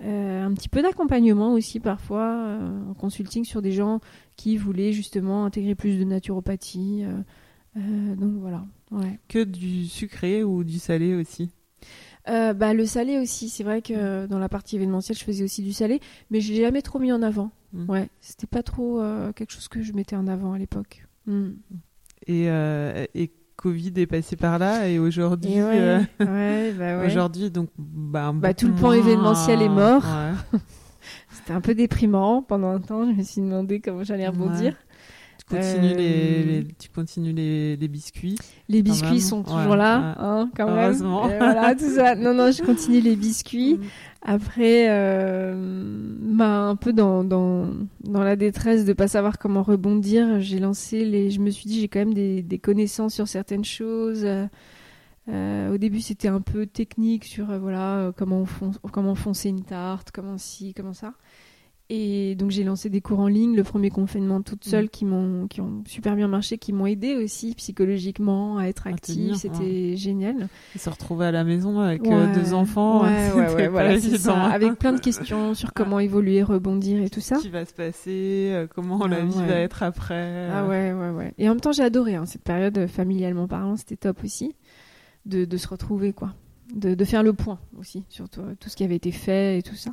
[0.00, 2.58] un petit peu d'accompagnement aussi parfois
[2.90, 4.00] en consulting sur des gens
[4.36, 7.04] qui voulaient justement intégrer plus de naturopathie.
[7.74, 8.66] donc voilà.
[8.90, 9.18] Ouais.
[9.28, 11.50] Que du sucré ou du salé aussi?
[12.28, 15.72] Bah, le salé aussi, c'est vrai que dans la partie événementielle, je faisais aussi du
[15.72, 17.50] salé, mais je l'ai jamais trop mis en avant.
[17.72, 17.90] Mmh.
[17.90, 19.02] Ouais, c'était pas trop
[19.34, 21.06] quelque chose que je mettais en avant à l'époque.
[21.26, 21.50] Mmh.
[22.26, 28.30] Et, et Covid est passé par là et aujourd'hui, ouais, euh, bah aujourd'hui donc bah,
[28.32, 30.04] bah tout le plan événementiel est mort.
[31.30, 33.10] C'était un peu déprimant pendant un temps.
[33.10, 34.76] Je me suis demandé comment j'allais rebondir.
[35.48, 38.36] Tu continues, les, euh, tu continues les, les, biscuits.
[38.68, 40.92] Les biscuits sont toujours là, hein, quand même.
[40.92, 42.14] voilà, tout ça.
[42.14, 43.74] Non, non, je continue les biscuits.
[43.74, 43.82] Mm.
[44.22, 45.54] Après, euh,
[46.20, 47.66] bah, un peu dans, dans,
[48.04, 51.30] dans, la détresse de pas savoir comment rebondir, j'ai lancé les.
[51.30, 54.26] Je me suis dit, j'ai quand même des, des, connaissances sur certaines choses.
[55.28, 60.10] Euh, au début, c'était un peu technique sur voilà comment, on comment foncer une tarte,
[60.10, 61.14] comment ci, comment ça.
[61.90, 64.88] Et donc j'ai lancé des cours en ligne, le premier confinement toute seule, mm.
[64.90, 69.34] qui m'ont qui ont super bien marché, qui m'ont aidé aussi psychologiquement à être active.
[69.36, 70.48] C'était génial.
[70.74, 74.44] Et se retrouver à la maison avec euh, deux enfants, ouais, ouais, voilà, ça.
[74.44, 77.36] avec plein de questions sur comment évoluer, rebondir et tout ça.
[77.36, 80.50] Ce qui va se passer, euh, comment la vie va être après.
[80.52, 81.32] Ah ouais, ouais, ouais.
[81.38, 84.54] Et en même temps, j'ai adoré hein, cette période familialement parlant, c'était top aussi
[85.24, 86.34] de, de, se retrouver quoi,
[86.74, 89.62] de, de faire le point aussi sur tout, tout ce qui avait été fait et
[89.62, 89.92] tout ça.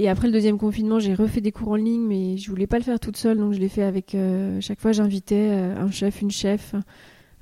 [0.00, 2.78] Et après le deuxième confinement, j'ai refait des cours en ligne, mais je voulais pas
[2.78, 4.14] le faire toute seule, donc je l'ai fait avec.
[4.14, 6.76] euh, chaque fois, j'invitais euh, un chef, une chef,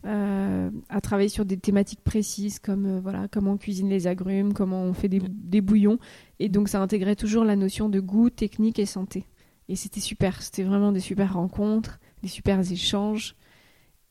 [0.07, 4.55] euh, à travailler sur des thématiques précises, comme euh, voilà comment on cuisine les agrumes,
[4.55, 5.99] comment on fait des, des bouillons.
[6.39, 9.27] Et donc, ça intégrait toujours la notion de goût, technique et santé.
[9.69, 10.41] Et c'était super.
[10.43, 13.37] C'était vraiment des super rencontres, des super échanges.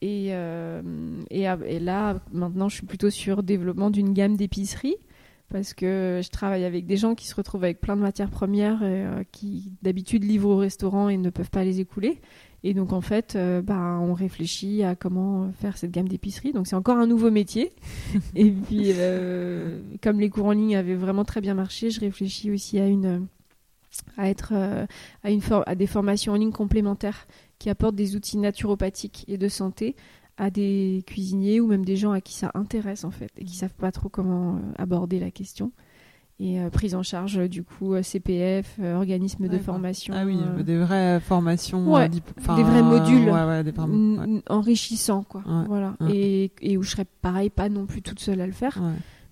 [0.01, 4.97] Et, et, à- et là, maintenant, je suis plutôt sur développement d'une gamme d'épiceries
[5.49, 8.81] parce que je travaille avec des gens qui se retrouvent avec plein de matières premières
[8.84, 12.19] et, euh, qui d'habitude livrent au restaurant et ne peuvent pas les écouler.
[12.63, 16.51] Et donc en fait, euh, bah, on réfléchit à comment faire cette gamme d'épicerie.
[16.51, 17.71] Donc c'est encore un nouveau métier.
[18.36, 22.49] et puis euh, comme les cours en ligne avaient vraiment très bien marché, je réfléchis
[22.49, 23.27] aussi à une
[24.17, 24.51] à être
[25.23, 27.27] à une for- à des formations en ligne complémentaires
[27.60, 29.95] qui apportent des outils naturopathiques et de santé
[30.38, 33.56] à des cuisiniers ou même des gens à qui ça intéresse en fait et qui
[33.56, 35.71] savent pas trop comment euh, aborder la question.
[36.38, 40.36] Et euh, prise en charge du coup euh, CPF euh, organisme de formation Ah oui,
[40.38, 41.93] euh, des vraies formations.
[41.93, 43.30] Ouais, dip- enfin, des vrais modules.
[43.30, 43.71] Ouais, des
[44.50, 45.43] enrichissants quoi.
[45.67, 45.95] Voilà.
[46.12, 48.78] Et, et où je serais pareil pas non plus toute seule à le faire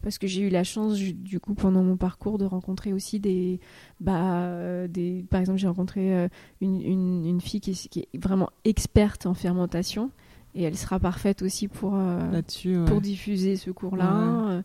[0.02, 3.60] parce que j'ai eu la chance du coup pendant mon parcours de rencontrer aussi des
[4.02, 6.28] bah euh, des par exemple j'ai rencontré euh,
[6.60, 10.10] une, une, une fille qui est, qui est vraiment experte en fermentation
[10.56, 12.32] et elle sera parfaite aussi pour euh,
[12.78, 12.86] ouais.
[12.86, 14.64] pour diffuser ce cours-là.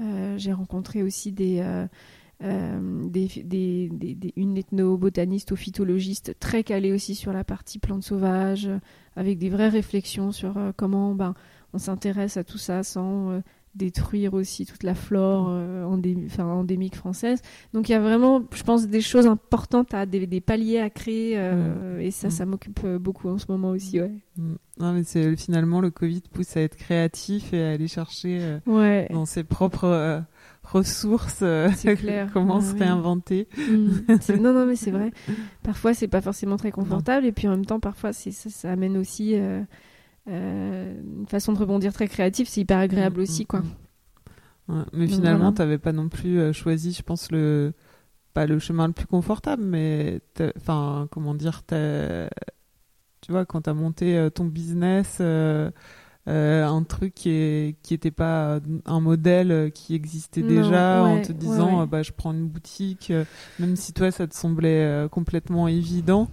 [0.00, 6.92] Euh, j'ai rencontré aussi des, euh, des, des, des- une ethnobotaniste ou phytologiste très calée
[6.92, 8.70] aussi sur la partie plantes sauvages,
[9.16, 11.34] avec des vraies réflexions sur comment ben,
[11.72, 13.42] on s'intéresse à tout ça sans
[13.78, 15.84] détruire aussi toute la flore euh,
[16.26, 17.40] enfin, endémique française.
[17.72, 20.90] Donc il y a vraiment, je pense, des choses importantes, à, des, des paliers à
[20.90, 22.30] créer, euh, et ça, Mm.
[22.32, 24.00] ça m'occupe euh, beaucoup en ce moment aussi.
[24.00, 24.10] Ouais.
[24.36, 24.54] Mm.
[24.80, 28.58] Non, mais c'est finalement le Covid pousse à être créatif et à aller chercher euh,
[28.66, 29.08] Ouais.
[29.10, 30.20] dans ses propres euh,
[30.64, 31.42] ressources
[31.98, 32.28] clair.
[32.32, 33.48] comment Ouais, se réinventer.
[33.56, 34.38] Mm.
[34.40, 35.10] Non, non, mais c'est vrai.
[35.62, 38.96] Parfois, c'est pas forcément très confortable, et puis en même temps, parfois, ça, ça amène
[38.96, 39.34] aussi
[40.28, 42.48] une façon de rebondir très créative.
[42.48, 43.62] C'est hyper agréable Mm, aussi, mm, quoi.
[43.62, 43.76] mm.
[44.68, 45.52] Ouais, mais Donc, finalement, voilà.
[45.52, 47.72] t'avais pas non plus euh, choisi, je pense, le
[48.34, 50.20] pas le chemin le plus confortable, mais
[50.58, 51.62] enfin, comment dire,
[53.20, 55.70] tu vois, quand t'as monté euh, ton business, euh,
[56.28, 61.04] euh, un truc qui est qui était pas un modèle euh, qui existait Non, déjà,
[61.04, 61.82] en te disant, ouais.
[61.82, 63.24] euh, bah, je prends une boutique, euh,
[63.58, 66.28] même si toi, ça te semblait euh, complètement évident.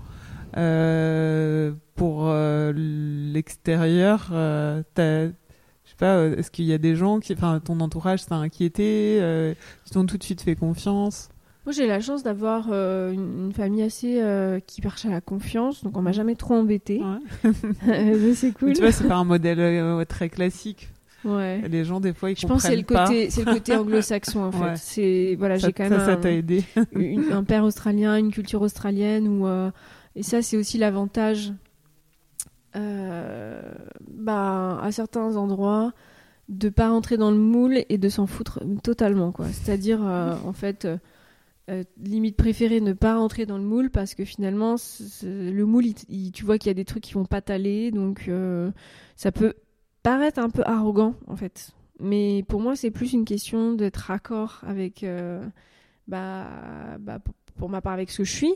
[0.57, 5.31] Euh, pour euh, l'extérieur, euh, t'as- je
[5.89, 9.53] sais pas, est-ce qu'il y a des gens qui, enfin, ton entourage s'est inquiété, euh,
[9.87, 11.29] ils t'ont tout de suite fait confiance?
[11.65, 15.19] Moi, j'ai la chance d'avoir euh, une, une famille assez euh, qui marche à la
[15.21, 17.01] confiance, donc on m'a jamais trop embêté.
[17.01, 17.51] Ouais.
[18.35, 18.73] c'est Mais cool.
[18.73, 20.89] Tu vois, c'est pas un modèle très classique.
[21.23, 21.63] Ouais.
[21.67, 23.75] Les gens, des fois, ils Je pense que c'est le comprennent côté, c'est le côté
[23.75, 24.59] anglo-saxon en fait.
[24.59, 24.73] Ouais.
[24.75, 25.57] C'est voilà.
[25.57, 26.63] Ça, j'ai quand ça, même ça un- t'a aidé.
[26.95, 29.47] une- un père australien, une culture australienne, où,
[30.15, 31.53] et ça c'est aussi l'avantage
[34.25, 35.93] bah, à certains endroits
[36.49, 39.47] de pas rentrer dans le moule et de s'en foutre totalement quoi.
[39.47, 40.87] C'est-à-dire euh, en fait
[41.69, 44.75] euh, limite préférée ne pas rentrer dans le moule parce que finalement
[45.23, 45.85] le moule
[46.33, 48.29] tu vois qu'il y a des trucs qui vont pas t'aller donc
[49.15, 49.53] ça peut
[50.03, 51.71] paraître un peu arrogant en fait.
[51.99, 55.05] Mais pour moi c'est plus une question d'être raccord avec
[56.07, 56.47] bah,
[56.99, 57.19] bah,
[57.57, 58.53] pour- ma part avec ce que je suis.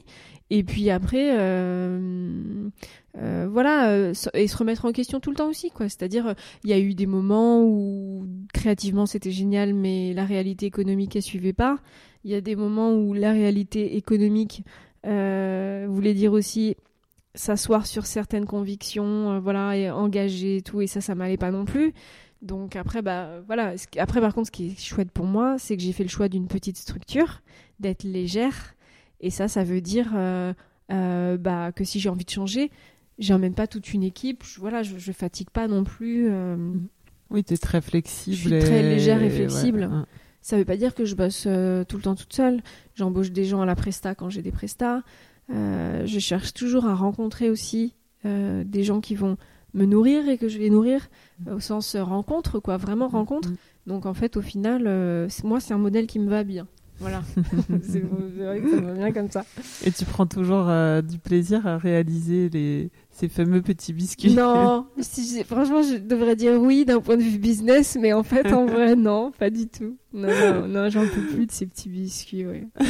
[0.51, 2.69] Et puis après euh,
[3.17, 5.89] euh, voilà euh, et se remettre en question tout le temps aussi quoi.
[5.89, 6.33] C'est à dire
[6.63, 11.21] il y a eu des moments où créativement c'était génial mais la réalité économique elle
[11.21, 11.77] suivait pas.
[12.23, 14.63] Il y a des moments où la réalité économique
[15.03, 16.75] voulait dire aussi
[17.35, 21.65] s'asseoir sur certaines convictions voilà et engager et tout et ça ça m'allait pas non
[21.65, 21.93] plus.
[22.41, 25.83] Donc après bah voilà après par contre ce qui est chouette pour moi c'est que
[25.83, 27.41] j'ai fait le choix d'une petite structure
[27.79, 28.73] d'être légère
[29.21, 30.53] et ça ça veut dire euh,
[30.91, 32.71] euh, bah que si j'ai envie de changer
[33.17, 36.55] j'emmène pas toute une équipe je, voilà je, je fatigue pas non plus euh,
[37.29, 38.35] Oui, t'es très flexible.
[38.35, 39.89] Je suis très légère et flexible.
[39.91, 40.03] ouais.
[40.41, 42.61] Ça veut pas dire que je bosse euh, tout le temps toute seule.
[42.95, 45.03] J'embauche des gens à la presta quand j'ai des prestats.
[45.51, 47.93] Euh, je cherche toujours à rencontrer aussi
[48.25, 49.37] euh, des gens qui vont
[49.73, 51.09] me nourrir et que je vais nourrir
[51.47, 53.49] euh, au sens rencontre, quoi, vraiment rencontre.
[53.49, 53.55] Mm.
[53.87, 54.83] Donc en fait, au final,
[55.43, 56.67] moi, c'est un modèle qui me va bien.
[56.99, 57.21] Voilà.
[57.83, 59.45] c'est vrai que ça me va bien comme ça.
[59.85, 62.91] Et tu prends toujours euh, du plaisir à réaliser les...
[63.11, 64.33] ces fameux petits biscuits?
[64.33, 68.51] Non, si franchement, je devrais dire oui d'un point de vue business, mais en fait,
[68.51, 69.97] en vrai, non, pas du tout.
[70.13, 72.67] Non, non, non, j'en peux plus de ces petits biscuits, ouais.
[72.79, 72.85] Ouais.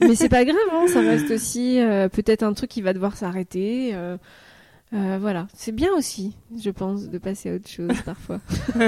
[0.00, 3.16] Mais c'est pas grave, hein, ça reste aussi euh, peut-être un truc qui va devoir
[3.16, 3.90] s'arrêter.
[3.94, 4.16] euh,
[4.94, 8.40] euh, voilà, c'est bien aussi, je pense, de passer à autre chose parfois.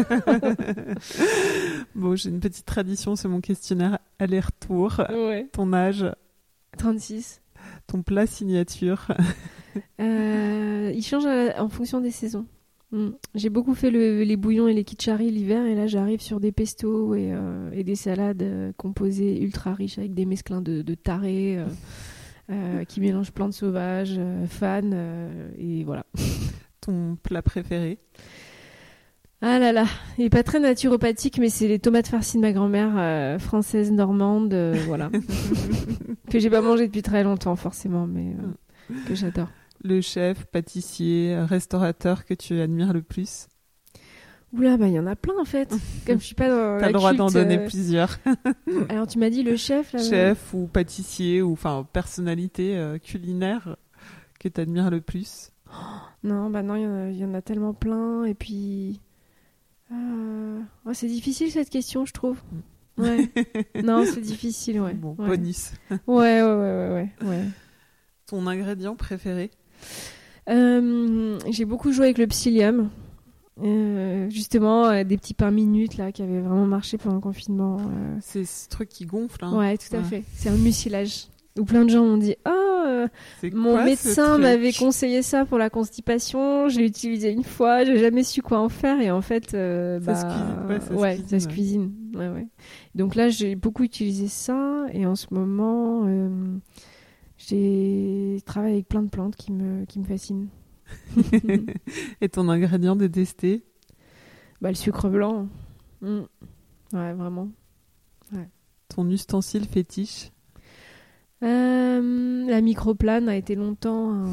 [1.94, 5.00] bon, j'ai une petite tradition, c'est mon questionnaire aller-retour.
[5.10, 5.48] Ouais.
[5.52, 6.04] Ton âge?
[6.78, 7.40] 36.
[7.86, 9.08] Ton plat signature?
[10.00, 12.46] Euh, il change la- en fonction des saisons.
[12.92, 13.08] Mm.
[13.34, 16.52] J'ai beaucoup fait le- les bouillons et les kitchari l'hiver et là j'arrive sur des
[16.52, 20.94] pestos et, euh, et des salades euh, composées ultra riches avec des mesclins de, de
[20.94, 21.58] tarés
[22.50, 26.04] euh, qui mélangent plantes sauvages, euh, fan euh, et voilà.
[26.80, 27.98] Ton plat préféré
[29.40, 29.86] Ah là là,
[30.18, 33.90] il est pas très naturopathique mais c'est les tomates farcies de ma grand-mère euh, française
[33.90, 35.10] normande, euh, voilà.
[36.30, 38.34] que j'ai pas mangé depuis très longtemps forcément mais
[38.90, 39.48] euh, que j'adore.
[39.82, 43.48] Le chef, pâtissier, restaurateur que tu admires le plus
[44.56, 45.68] Oula, bah il y en a plein en fait.
[46.06, 48.18] Comme je suis pas dans T'as le droit d'en donner euh, plusieurs.
[48.88, 53.76] Alors tu m'as dit le chef là Chef ou pâtissier ou enfin personnalité euh, culinaire
[54.38, 55.50] que t'admires le plus
[56.22, 58.24] Non, bah non, il y en a- il y, en a tellement plein.
[58.24, 59.00] Et puis.
[59.92, 62.38] euh, ouais, c'est difficile cette question, je trouve.
[62.96, 63.28] Ouais.
[63.82, 64.94] non, c'est difficile, ouais.
[64.94, 65.26] Bon, ouais.
[65.26, 65.72] bonus.
[66.06, 66.88] Ouais, ouais, ouais,
[67.22, 67.44] ouais, ouais.
[68.26, 69.50] Ton ingrédient préféré?
[70.48, 72.88] Euh, J'ai beaucoup joué avec le psyllium.
[73.62, 77.76] Euh, justement, euh, des petits pains minutes là qui avaient vraiment marché pendant le confinement.
[77.80, 78.16] euh.
[78.20, 79.44] C'est ce truc qui gonfle.
[79.44, 79.56] Hein.
[79.56, 80.04] Ouais, tout à Ouais.
[80.04, 80.22] fait.
[80.34, 81.28] C'est un mucilage.
[81.56, 83.06] Où plein de gens m'ont dit Oh,
[83.52, 86.68] Mon quoi, médecin m'avait conseillé ça pour la constipation.
[86.68, 87.84] Je l'ai utilisé une fois.
[87.84, 89.00] J'ai jamais su quoi en faire.
[89.00, 91.52] Et en fait, Ça bah, se cuisine, ouais, ça se cuisine, ça se ouais.
[91.52, 91.92] cuisine.
[92.16, 92.48] Ouais, ouais.
[92.96, 94.86] Donc là, j'ai beaucoup utilisé ça.
[94.92, 96.04] Et en ce moment,
[97.38, 100.48] j'ai travaillé avec plein de plantes qui me, qui me fascinent.
[102.20, 103.64] Et ton ingrédient détesté
[104.60, 105.48] Bah, le sucre blanc.
[106.00, 106.22] Mm.
[106.92, 107.50] Ouais, vraiment.
[108.88, 110.30] Ton ustensile fétiche?
[111.42, 114.26] Euh, la microplane a été longtemps un...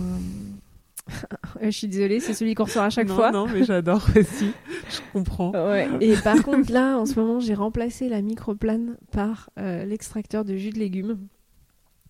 [1.62, 3.32] Je suis désolée, c'est celui qu'on ressort à chaque non, fois.
[3.32, 4.52] Non, mais j'adore aussi.
[4.90, 5.52] Je comprends.
[5.52, 5.90] Ouais.
[6.00, 10.56] Et par contre, là, en ce moment, j'ai remplacé la microplane par euh, l'extracteur de
[10.56, 11.18] jus de légumes,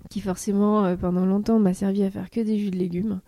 [0.10, 3.22] qui forcément, euh, pendant longtemps, m'a servi à faire que des jus de légumes,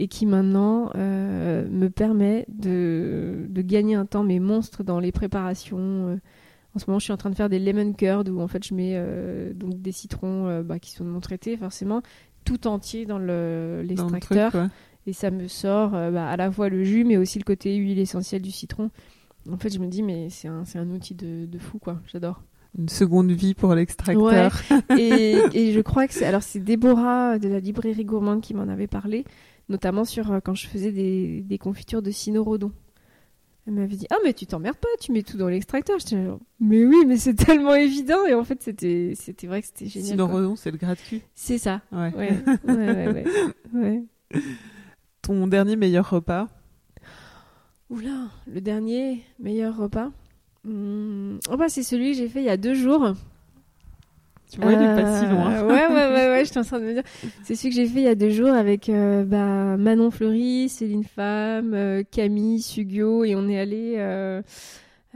[0.00, 5.12] et qui maintenant euh, me permet de, de gagner un temps, mais monstre, dans les
[5.12, 5.78] préparations.
[5.78, 6.16] euh.
[6.74, 8.64] En ce moment, je suis en train de faire des lemon curd, où en fait,
[8.66, 12.00] je mets euh, donc des citrons euh, bah, qui sont non traités, forcément,
[12.44, 14.68] tout entier dans le- le l'extracteur quoi.
[15.06, 17.98] et ça me sort bah, à la fois le jus mais aussi le côté huile
[17.98, 18.90] essentielle du citron.
[19.52, 22.42] En fait, je me dis mais c'est un, un outil de, de fou quoi, j'adore.
[22.78, 24.62] Une seconde vie pour l'extracteur.
[24.98, 28.68] Et, et je crois que c'est alors c'est Déborah de la librairie gourmande qui m'en
[28.68, 29.24] avait parlé,
[29.70, 32.72] notamment sur euh, quand je faisais des, des confitures de cynorhodon.
[33.66, 35.98] Elle m'avait dit ah mais tu t'emmerdes pas, tu mets tout dans l'extracteur.
[35.98, 39.68] J'étais genre mais oui mais c'est tellement évident et en fait c'était c'était vrai que
[39.68, 40.20] c'était génial.
[40.20, 41.20] Redon, c'est le cul.
[41.34, 41.80] C'est ça.
[41.92, 42.12] Ouais.
[42.14, 43.08] Ouais ouais ouais.
[43.08, 43.24] ouais,
[43.74, 44.02] ouais.
[45.22, 46.48] Ton dernier meilleur repas?
[47.90, 50.10] Oula, le dernier meilleur repas?
[50.64, 53.14] Hmm, Oh bah c'est celui que j'ai fait il y a deux jours.
[54.50, 55.62] Tu vois, il est pas si Euh, loin.
[55.62, 57.02] ouais, ouais, ouais, ouais, je suis en train de me dire.
[57.44, 60.68] C'est celui que j'ai fait il y a deux jours avec euh, bah, Manon Fleury,
[60.68, 64.42] Céline Femme, euh, Camille, Sugio, et on est allé euh,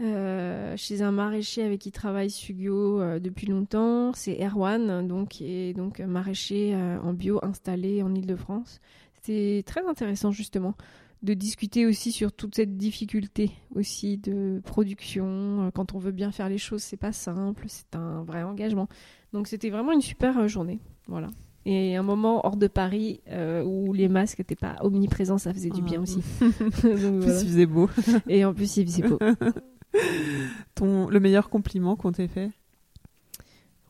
[0.01, 4.13] euh, chez un maraîcher avec qui travaille Sugio euh, depuis longtemps.
[4.15, 8.81] C'est Erwan, donc, est donc maraîcher euh, en bio installé en Ile-de-France.
[9.15, 10.75] C'était très intéressant justement
[11.23, 15.25] de discuter aussi sur toute cette difficulté aussi de production.
[15.67, 18.89] Euh, Quand on veut bien faire les choses, c'est pas simple, c'est un vrai engagement.
[19.35, 21.29] Donc c'était vraiment une super euh, journée, voilà.
[21.67, 25.71] Et un moment hors de Paris euh, où les masques n'étaient pas omniprésents, ça faisait
[25.71, 26.03] du bien Ah.
[26.03, 26.23] aussi.
[26.41, 27.91] Donc, En plus, il faisait beau.
[28.29, 29.19] Et en plus, il faisait beau.
[30.75, 32.51] Ton, le meilleur compliment qu'on t'ait fait?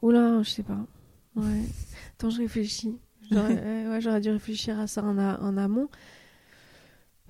[0.02, 0.78] Oula, je sais pas.
[1.36, 1.62] Ouais.
[2.14, 2.96] Attends, je réfléchis.
[3.30, 5.88] J'aurais euh, ouais, dû réfléchir à ça en, a- en amont.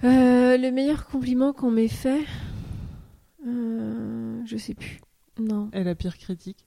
[0.02, 2.24] Euh, le meilleur compliment qu'on m'ait fait,
[3.46, 5.00] euh, je sais plus.
[5.38, 5.70] Non.
[5.72, 6.63] Et la pire critique?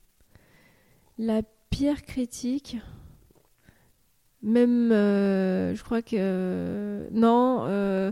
[1.18, 2.78] La pire critique,
[4.44, 7.66] même, euh, je crois que non.
[7.68, 8.12] euh,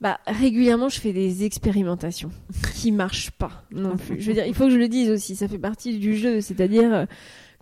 [0.00, 2.30] bah, régulièrement, je fais des expérimentations
[2.74, 4.20] qui marchent pas non plus.
[4.20, 5.36] Je veux dire, il faut que je le dise aussi.
[5.36, 7.06] Ça fait partie du jeu, c'est-à-dire euh,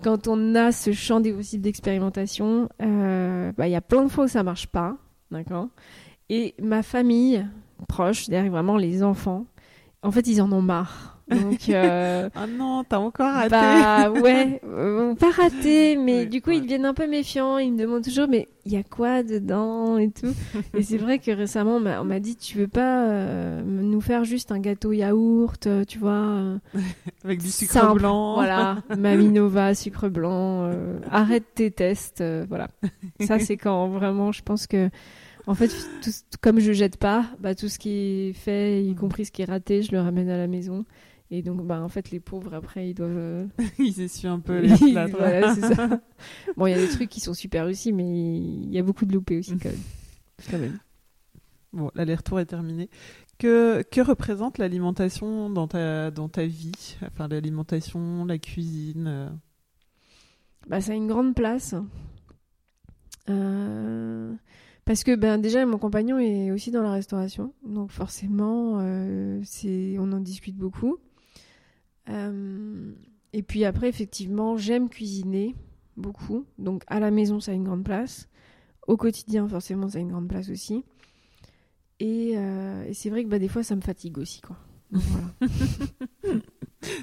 [0.02, 4.24] quand on a ce champ des possibles d'expérimentation, bah, il y a plein de fois
[4.24, 4.96] où ça marche pas,
[5.30, 5.68] d'accord?
[6.28, 7.46] Et ma famille
[7.86, 9.46] proche, derrière vraiment les enfants,
[10.02, 11.21] en fait, ils en ont marre.
[11.34, 13.50] Donc, euh, Ah non, t'as encore raté.
[13.50, 16.56] bah ouais, euh, pas raté, mais Ouais, du coup ouais.
[16.58, 19.98] ils deviennent un peu méfiants, ils me demandent toujours mais il y a quoi dedans
[19.98, 20.32] et tout.
[20.76, 24.52] et c'est vrai que récemment on m'a- dit tu veux pas euh, nous faire juste
[24.52, 26.58] un gâteau yaourt, euh, tu vois,
[27.24, 28.34] Avec du sucre simple, blanc.
[28.34, 30.70] Voilà, Maminova, sucre blanc,
[31.10, 32.68] arrête tes tests, voilà.
[33.20, 34.88] Ça c'est quand vraiment je pense que
[35.48, 35.68] en fait
[36.02, 39.42] tout, comme je jette pas, bah tout ce qui est fait, y compris ce qui
[39.42, 40.84] est raté, je le ramène à la maison.
[41.34, 43.16] Et donc, bah, en fait, les pauvres, après, ils doivent.
[43.16, 43.46] euh,
[43.78, 45.16] ils essuient un peu les plâtres.
[45.16, 45.88] voilà, c'est ça.
[46.58, 48.04] Bon, il y a des trucs qui sont super aussi, mais
[48.36, 49.78] il y a beaucoup de loupés aussi, quand même.
[50.50, 50.78] Quand même.
[51.72, 52.90] Bon, l'aller-retour est terminé.
[53.38, 56.98] Que, que représente l'alimentation dans ta, dans ta vie?
[57.06, 59.28] Enfin, l'alimentation, la cuisine euh,
[60.68, 61.74] Bah, ça a une grande place.
[63.30, 64.34] Euh,
[64.84, 67.54] Parce que ben, déjà, mon compagnon est aussi dans la restauration.
[67.64, 69.96] Donc forcément, euh, c'est...
[69.98, 70.98] on en discute beaucoup.
[72.08, 72.92] Euh,
[73.32, 75.54] Et puis après, effectivement, j'aime cuisiner
[75.96, 76.44] beaucoup.
[76.58, 78.28] Donc à la maison, ça a une grande place.
[78.86, 80.84] Au quotidien, forcément, ça a une grande place aussi.
[82.00, 84.40] Et, euh, et c'est vrai que bah, des fois, ça me fatigue aussi.
[84.40, 84.56] Quoi.
[84.90, 85.26] Voilà.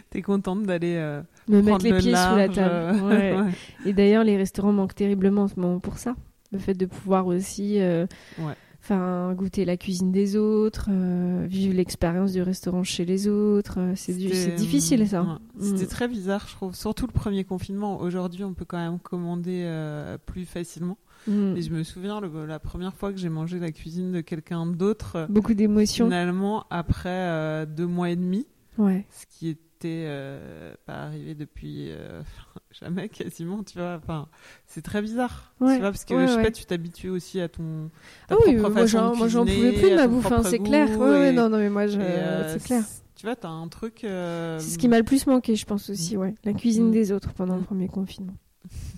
[0.10, 2.70] T'es contente d'aller euh, Me mettre les le pieds sous la large, table.
[2.70, 3.42] euh, Ouais.
[3.46, 3.52] ouais.
[3.86, 6.16] Et d'ailleurs, les restaurants manquent terriblement en ce moment pour ça.
[6.52, 8.06] Le fait de pouvoir aussi euh,
[8.40, 8.54] Ouais.
[8.82, 13.80] Enfin, goûter la cuisine des autres, euh, vivre l'expérience du restaurant chez les autres.
[13.80, 15.22] euh, c'est c'est difficile, ça.
[15.24, 15.28] ouais.
[15.60, 15.88] C'était Mm.
[15.88, 16.76] très bizarre, je trouve.
[16.76, 18.00] Surtout le premier confinement.
[18.00, 20.98] Aujourd'hui, on peut quand même commander euh, plus facilement.
[21.28, 21.56] Mm.
[21.58, 24.66] Et je me souviens, le- la première fois que j'ai mangé la cuisine de quelqu'un
[24.66, 26.06] d'autre, euh, Beaucoup d'émotions.
[26.06, 29.06] finalement, après euh, deux mois et demi, Ouais.
[29.12, 32.22] ce qui était euh, pas arrivé depuis euh,
[32.72, 33.96] jamais quasiment, tu vois.
[34.04, 34.28] Enfin,
[34.68, 36.44] c'est très bizarre, Ouais, tu vois, parce que ouais, je sais ouais.
[36.44, 37.90] pas, tu t'habitues aussi à ton
[38.28, 40.90] ta Ah oui, propre moi j'en, pouvais plus de à ma bouffe, hein, c'est clair.
[40.90, 42.84] et- non, non, mais moi, euh, c'est clair.
[43.16, 44.04] Tu vois, t'as un truc.
[44.04, 46.36] euh, C'est ce qui m'a le plus manqué, je pense aussi, ouais.
[46.46, 46.92] La cuisine Mm.
[46.92, 47.66] des autres pendant le Mm.
[47.66, 48.36] premier confinement.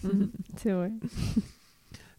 [0.03, 0.25] Mm.
[0.57, 0.91] C'est vrai.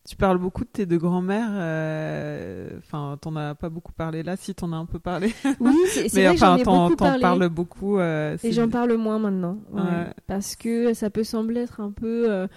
[0.09, 1.50] Tu parles beaucoup de tes deux grands-mères.
[1.53, 4.36] euh, Enfin, t'en as pas beaucoup parlé là.
[4.36, 7.20] Si t'en as un peu parlé, Oui, c'est, vrai que j'en enfin, ai beaucoup parlé.
[7.20, 7.98] parles beaucoup.
[7.98, 9.59] euh, Et j'en parle moins maintenant.
[9.70, 9.80] ouais.
[9.80, 10.07] Ouais.
[10.26, 12.48] Parce que ça peut sembler être un peu euh,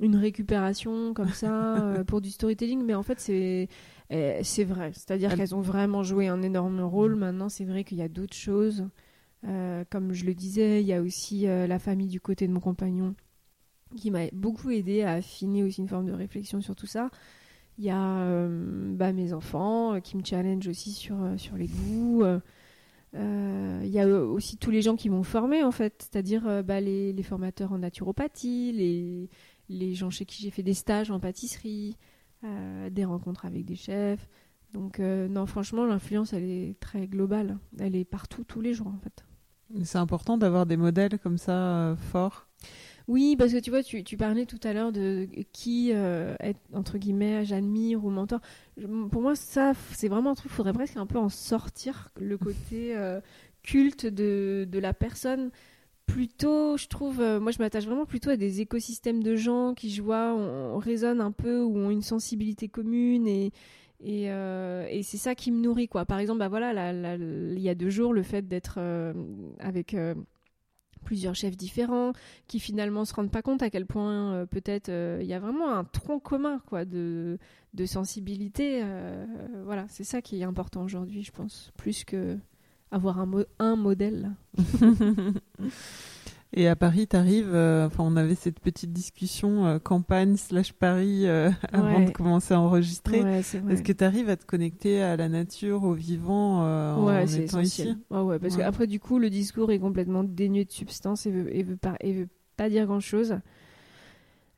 [0.00, 3.68] une récupération comme ça pour du storytelling, mais en fait c'est
[4.12, 4.90] euh, c'est vrai.
[4.92, 7.14] C'est-à-dire Elle- qu'elles ont vraiment joué un énorme rôle.
[7.14, 8.86] Maintenant, c'est vrai qu'il y a d'autres choses.
[9.90, 13.14] Comme je le disais, il y a aussi la famille du côté de mon compagnon
[13.96, 17.10] qui m'a beaucoup aidé à affiner aussi une forme de réflexion sur tout ça.
[17.78, 21.56] Il y a euh, bah, mes enfants euh, qui me challengent aussi sur, euh, sur
[21.56, 22.24] les goûts.
[23.14, 27.22] Il y a aussi tous les gens qui m'ont formé en fait, c'est-à-dire bah, les,
[27.22, 29.30] formateurs en naturopathie, les,
[29.68, 31.96] les gens chez qui j'ai fait des stages en pâtisserie,
[32.42, 34.28] des rencontres avec des chefs.
[34.74, 38.98] Donc non, franchement, l'influence elle est très globale, elle est partout tous les jours en
[38.98, 39.24] fait.
[39.84, 42.46] C'est important d'avoir des modèles comme ça forts?
[43.08, 46.56] Oui, parce que tu vois, tu, tu parlais tout à l'heure de qui euh, est,
[46.74, 48.40] entre guillemets, j'admire ou mentor.
[49.10, 52.36] Pour moi, ça, c'est vraiment un truc, il faudrait presque un peu en sortir, le
[52.36, 53.20] côté euh,
[53.62, 55.50] culte de, de la personne.
[56.06, 59.90] Plutôt, je trouve, euh, moi je m'attache vraiment plutôt à des écosystèmes de gens qui,
[59.90, 63.52] je vois, on, on un peu ou ont une sensibilité commune et,
[64.00, 66.04] et, euh, et c'est ça qui me nourrit, quoi.
[66.04, 68.78] Par exemple, bah voilà, il y a deux jours, le fait d'être
[69.60, 69.96] avec
[70.98, 72.12] plusieurs chefs différents
[72.46, 75.38] qui finalement se rendent pas compte à quel point euh, peut-être euh, il y a
[75.38, 77.38] vraiment un tronc commun quoi de,
[77.74, 79.26] de sensibilité euh,
[79.64, 79.86] voilà.
[79.88, 82.38] C'est ça qui est important aujourd'hui je pense plus que
[82.90, 84.32] avoir un, un modèle
[86.54, 87.54] Et à Paris, t'arrives.
[87.54, 92.04] euh, Enfin, on avait cette petite discussion euh, campagne slash Paris euh, avant Ouais.
[92.06, 93.22] de commencer à enregistrer.
[93.22, 93.38] ouais.
[93.40, 96.62] Est-ce que tu arrives à te connecter à la nature, au vivant
[97.04, 97.88] ouais, en étant essentiel.
[97.90, 97.98] ici?
[98.10, 101.54] Ouais, ouais, parce qu'après, du coup, le discours est complètement dénué de substance et veut,
[101.54, 103.38] et veut, pas, et veut pas dire grand-chose.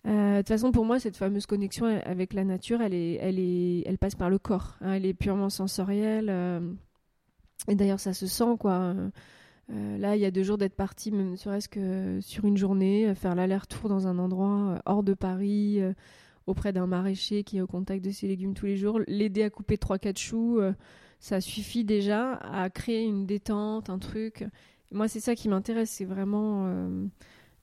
[0.07, 3.39] Euh, De toute façon, pour moi, cette fameuse connexion avec la nature, elle, est, elle,
[3.39, 4.77] est, elle passe par le corps.
[4.81, 6.29] hein, elle est purement sensorielle.
[6.31, 6.61] euh,
[7.69, 8.95] et d'ailleurs, ça se sent, quoi.
[9.73, 12.57] Euh, là, il y a deux jours d'être parti, même ne serait-ce que sur une
[12.57, 15.93] journée, euh, faire l'aller-retour dans un endroit euh, hors de Paris, euh,
[16.47, 19.51] auprès d'un maraîcher qui est au contact de ses légumes tous les jours, l'aider à
[19.51, 20.73] couper 3-4 choux, euh,
[21.21, 24.45] ça suffit déjà à créer une détente, un truc.
[24.91, 26.67] Moi, c'est ça qui m'intéresse, c'est vraiment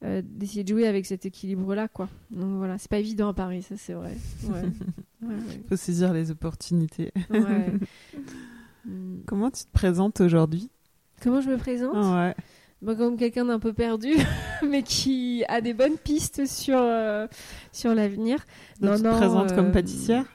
[0.01, 2.07] d'essayer de jouer avec cet équilibre-là, quoi.
[2.29, 4.15] Donc voilà, c'est pas évident à Paris, ça c'est vrai.
[4.43, 4.61] Ouais.
[5.27, 5.35] ouais,
[5.67, 7.11] faut saisir les opportunités.
[7.31, 9.23] Hmm.
[9.25, 10.69] Comment tu te présentes aujourd'hui?
[11.21, 12.35] Comment je me présente Ouais.
[12.81, 14.13] Bah, comme quelqu'un d'un peu perdu,
[14.67, 17.27] mais qui a des bonnes pistes sur, euh,
[17.71, 18.45] sur l'avenir.
[18.81, 20.25] Donc, tu te présentes comme pâtissière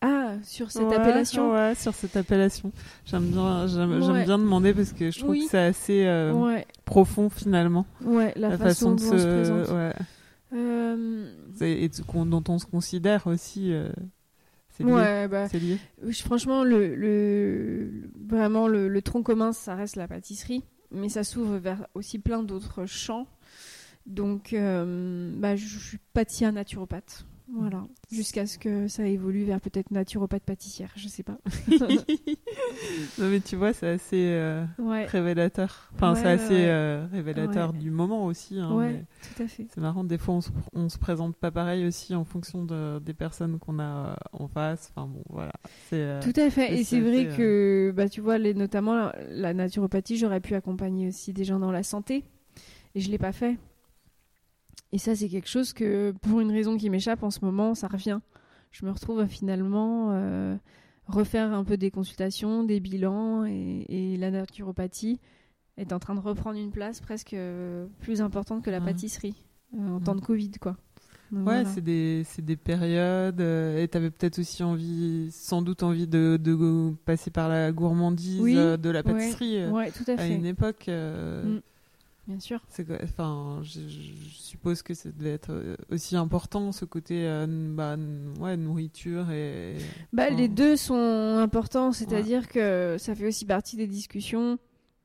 [0.00, 2.70] Ah, sur cette Ouais, appellation Ouais, sur cette appellation.
[3.04, 4.24] J'aime bien, j'aime, Ouais.
[4.24, 5.44] bien demander parce que je trouve Oui.
[5.44, 7.84] que c'est assez euh, Ouais, profond finalement.
[8.04, 9.94] ouais, la, façon, dont on se présente.
[10.52, 11.24] Euh,
[11.56, 13.72] C'est- et dont on se considère aussi.
[14.80, 14.92] C'est lié.
[14.92, 15.80] ouais, bah, lié.
[16.12, 21.56] Franchement, le, le- vraiment, le, le tronc commun, ça reste la pâtisserie, mais ça s'ouvre
[21.58, 23.26] vers aussi plein d'autres champs.
[24.06, 27.26] Donc, euh, bah, je, je suis pâtissière naturopathe.
[27.52, 31.36] Voilà, jusqu'à ce que ça évolue vers peut-être naturopathe pâtissière, je sais pas.
[33.18, 35.90] non mais tu vois, c'est assez euh, Ouais, révélateur.
[35.94, 36.68] Enfin, Ouais, c'est assez ouais.
[36.68, 38.58] euh, révélateur du moment aussi.
[38.58, 39.66] hein, mais tout à fait.
[39.74, 42.98] C'est marrant, des fois on se, on se présente pas pareil aussi en fonction de,
[43.00, 44.92] des personnes qu'on a euh, en face.
[44.94, 45.52] Enfin bon, voilà.
[45.92, 46.78] Euh, Tout à fait.
[46.78, 51.08] Et c'est vrai que, bah, tu vois, les, notamment la, la naturopathie, j'aurais pu accompagner
[51.08, 52.24] aussi des gens dans la santé.
[52.94, 53.56] Et je l'ai pas fait.
[54.92, 57.86] Et ça, c'est quelque chose que, pour une raison qui m'échappe en ce moment, ça
[57.88, 58.18] revient.
[58.72, 60.56] Je me retrouve à finalement euh,
[61.06, 65.20] refaire un peu des consultations, des bilans, et, et la naturopathie
[65.76, 69.42] est en train de reprendre une place presque euh, plus importante que la pâtisserie
[69.78, 70.76] euh, en temps de Covid, quoi.
[71.32, 71.64] Donc, Ouais, voilà.
[71.66, 73.40] c'est des, des périodes.
[73.40, 78.40] euh, et t'avais peut-être aussi envie, sans doute envie de, de passer par la gourmandise
[78.40, 80.34] Oui, de la pâtisserie Ouais, tout à à fait.
[80.34, 80.86] une époque.
[80.88, 81.60] Mm.
[82.26, 82.60] Bien sûr.
[83.02, 87.96] enfin, je, je suppose que ça devait être euh, aussi important ce côté, euh, bah,
[88.40, 89.76] ouais, nourriture et.
[90.12, 94.58] Bah, Enfin, les deux sont importants, c'est-à-dire que ça fait aussi partie des discussions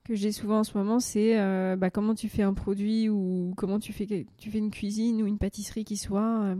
[0.03, 3.53] que j'ai souvent en ce moment, c'est euh, bah, comment tu fais un produit ou
[3.57, 6.55] comment tu fais, tu fais une cuisine ou une pâtisserie qui soit,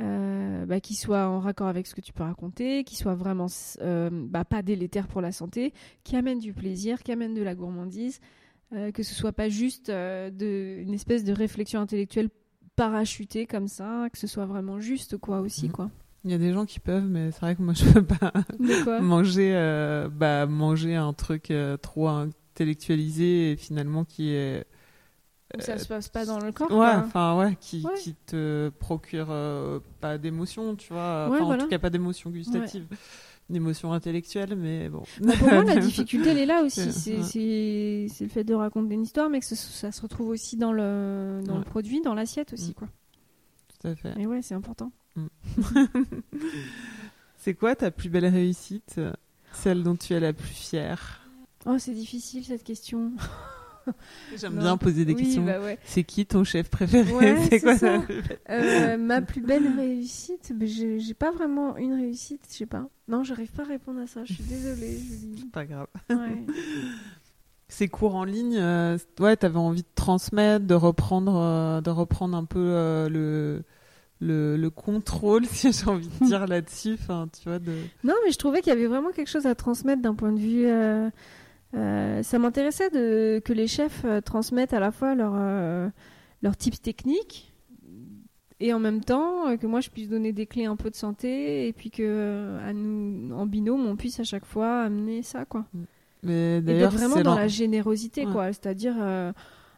[0.00, 3.46] euh, bah, qui soit en raccord avec ce que tu peux raconter, qui soit vraiment
[3.80, 5.72] bah, pas délétère pour la santé,
[6.04, 8.20] qui amène du plaisir, qui amène de la gourmandise,
[8.72, 12.28] euh, que ce soit pas juste euh, de, une espèce de réflexion intellectuelle
[12.76, 15.72] parachutée comme ça, que ce soit vraiment juste quoi aussi Mhm.
[15.72, 15.90] quoi.
[16.24, 18.32] Il y a des gens qui peuvent, mais c'est vrai que moi je peux pas
[19.00, 21.52] manger, euh, bah, manger un truc
[21.82, 24.64] trop intellectualisé et finalement qui est.
[25.60, 27.94] Ça se passe pas dans le corps Ouais, enfin ouais, qui, Ouais.
[27.94, 31.28] qui te procure euh, pas d'émotion, tu vois.
[31.30, 32.86] Ouais, Enfin, En tout cas, pas d'émotion gustative.
[33.48, 35.04] Une émotion intellectuelle, mais bon.
[35.20, 36.92] Bah, pour moi, la difficulté, elle est là aussi.
[36.92, 38.06] C'est Ouais.
[38.20, 41.58] le fait de raconter une histoire, mais que ça se retrouve aussi dans le, dans
[41.58, 42.70] le produit, dans l'assiette aussi.
[42.70, 42.74] Mm.
[42.74, 42.88] Quoi.
[43.80, 44.20] Tout à fait.
[44.20, 44.90] Et ouais, c'est important.
[47.38, 49.00] C'est quoi ta plus belle réussite?
[49.52, 51.20] Celle dont tu es la plus fière?
[51.64, 53.12] Oh, c'est difficile cette question.
[54.36, 55.44] J'aime bien poser des oui, questions.
[55.44, 55.78] bah ouais.
[55.84, 57.12] C'est qui ton chef préféré?
[57.12, 58.02] Ouais, C'est quoi ça.
[58.50, 62.88] Euh, ma plus belle réussite, j'ai pas vraiment une réussite, je sais pas.
[63.08, 64.20] Non, j'arrive pas à répondre à ça.
[64.24, 65.48] Je suis désolée, Julie.
[65.52, 65.86] Pas grave.
[66.10, 66.44] Ouais.
[67.68, 72.36] Ces cours en ligne, euh, ouais, t'avais envie de transmettre, de reprendre, euh, de reprendre
[72.36, 73.64] un peu euh, le,
[74.20, 76.94] le, le contrôle, si j'ai envie de dire là-dessus.
[76.94, 77.72] Enfin, tu vois, de.
[78.04, 80.38] Non, mais je trouvais qu'il y avait vraiment quelque chose à transmettre d'un point de
[80.38, 80.66] vue.
[80.66, 81.10] euh,
[81.76, 85.88] euh, ça m'intéressait de que les chefs euh, transmettent à la fois leurs euh,
[86.42, 87.52] leurs tips techniques
[88.60, 90.94] et en même temps euh, que moi je puisse donner des clés un peu de
[90.96, 95.22] santé et puis que euh, à nous en binôme on puisse à chaque fois amener
[95.22, 95.66] ça quoi.
[96.22, 98.32] Mais Et d'ailleurs, d'être vraiment dans la générosité Ouais.
[98.32, 99.32] quoi, c'est-à-dire euh,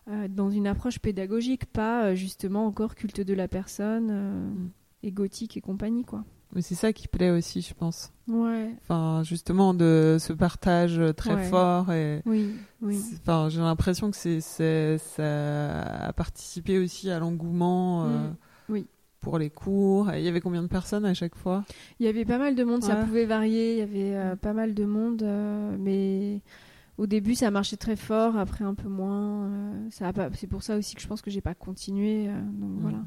[0.08, 4.70] euh, dans une approche pédagogique, pas euh, justement encore culte de la personne, euh, Mm.
[5.02, 6.24] égotique et compagnie quoi.
[6.54, 8.10] Mais c'est ça qui plaît aussi, je pense.
[8.26, 8.70] Ouais.
[8.82, 11.44] Enfin, justement, de ce partage très Ouais.
[11.44, 12.22] fort et.
[12.24, 12.54] Oui.
[13.20, 18.34] Enfin, j'ai l'impression que c'est, c'est, ça a participé aussi à l'engouement euh, Mm.
[18.70, 18.86] Oui.
[19.20, 20.10] pour les cours.
[20.12, 21.64] Et il y avait combien de personnes à chaque fois?
[22.00, 24.52] Il y avait pas mal de monde, ça pouvait varier, il y avait euh, pas
[24.54, 26.40] mal de monde, euh, mais
[26.96, 29.50] au début ça marchait très fort, après un peu moins.
[29.90, 30.28] ça a pas...
[30.34, 32.78] C'est pour ça aussi que je pense que j'ai pas continué, donc Mm.
[32.80, 32.98] voilà.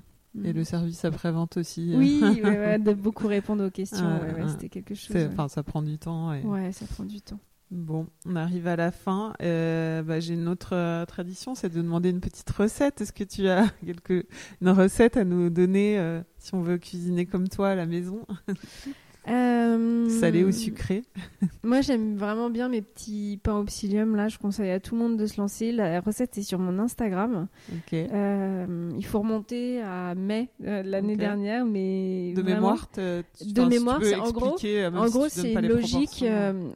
[0.43, 0.55] Et Mm.
[0.55, 1.93] le service après-vente aussi.
[1.95, 4.49] Oui, ouais, ouais, de beaucoup répondre aux questions, Ouais, ouais, ouais.
[4.49, 5.15] c'était quelque chose.
[5.31, 6.33] Enfin, ça prend du temps.
[6.33, 6.41] Et...
[6.43, 7.39] Ouais, ça prend du temps.
[7.69, 9.33] Bon, on arrive à la fin.
[9.41, 12.99] Euh, bah, j'ai une autre euh, tradition, c'est de demander une petite recette.
[13.01, 14.25] Est-ce que tu as quelque...
[14.61, 18.25] une recette à nous donner euh, si on veut cuisiner comme toi à la maison,
[19.29, 21.03] Euh, salé ou sucré
[21.63, 24.15] Moi, j'aime vraiment bien mes petits pains au psyllium.
[24.15, 25.71] Là, je conseille à tout le monde de se lancer.
[25.71, 27.47] La recette est sur mon Instagram.
[27.93, 33.23] Euh, il faut remonter à mai euh, de l'année dernière, mais De vraiment- mémoire, De
[33.35, 36.25] si mémoire, c'est- en gros- euh, En si gros, c'est une logique.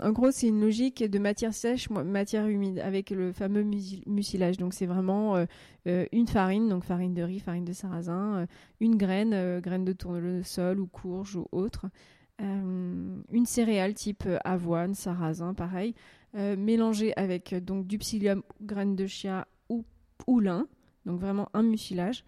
[0.04, 3.66] en gros, c'est une logique de matière sèche, matière humide, avec le fameux
[4.06, 4.58] mucilage.
[4.58, 5.36] Donc, c'est vraiment
[5.88, 8.46] une farine, donc farine de riz, farine de sarrasin,
[8.80, 11.88] une graine, graine de tournesol ou courge ou autre,
[12.42, 15.96] euh, une céréale type euh, avoine, sarrasin, pareil,
[16.36, 19.86] euh, mélangée avec donc du psyllium, graines de chia ou,
[20.28, 20.68] ou lin.
[21.06, 22.24] Donc, vraiment un mucilage.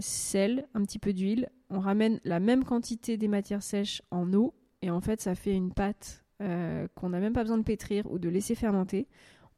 [0.00, 1.48] Sel, un petit peu d'huile.
[1.70, 5.54] On ramène la même quantité des matières sèches en eau et en fait ça fait
[5.54, 9.08] une pâte qu'on n'a même pas besoin de pétrir ou de laisser fermenter.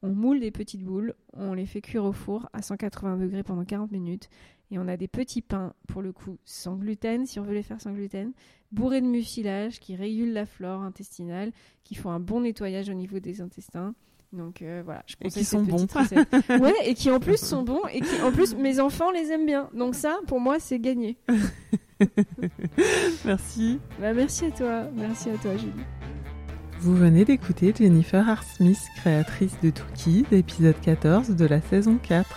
[0.07, 3.65] On moule des petites boules, on les fait cuire au four à 180 degrés pendant
[3.65, 4.29] 40 minutes
[4.71, 7.63] et on a des petits pains pour le coup sans gluten si on veut les
[7.63, 8.35] faire sans gluten,
[8.71, 11.53] bourrés de mucilage qui régulent la flore intestinale,
[11.85, 13.95] qui font un bon nettoyage au niveau des intestins.
[14.35, 15.87] Donc euh, voilà, je Et conseille qui sont bons.
[16.61, 19.47] ouais, et qui en plus sont bons et qui en plus mes enfants les aiment
[19.47, 19.71] bien.
[19.73, 21.17] Donc ça, pour moi, c'est gagné.
[23.25, 23.79] Merci.
[23.99, 25.73] Bah, merci à toi, merci à toi Julie.
[26.85, 32.29] Vous venez d'écouter Jennifer Harsmith, créatrice de Tookies, épisode 14 de la saison 4.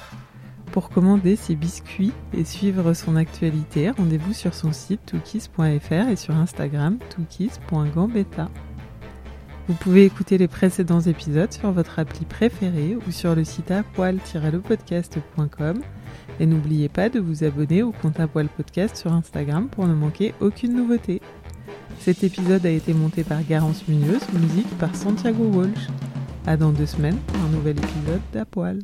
[0.72, 6.34] Pour commander ses biscuits et suivre son actualité, rendez-vous sur son site tookies.fr et sur
[6.34, 8.50] Instagram tookies.gambetta.
[9.68, 15.82] Vous pouvez écouter les précédents épisodes sur votre appli préférée ou sur le site apoil-lepodcast.com
[16.40, 20.34] et n'oubliez pas de vous abonner au compte Apoil Podcast sur Instagram pour ne manquer
[20.40, 21.22] aucune nouveauté.
[22.00, 25.88] Cet épisode a été monté par Garance Munoz, musique par Santiago Walsh.
[26.46, 28.80] À dans deux semaines un nouvel épisode d'Apoil.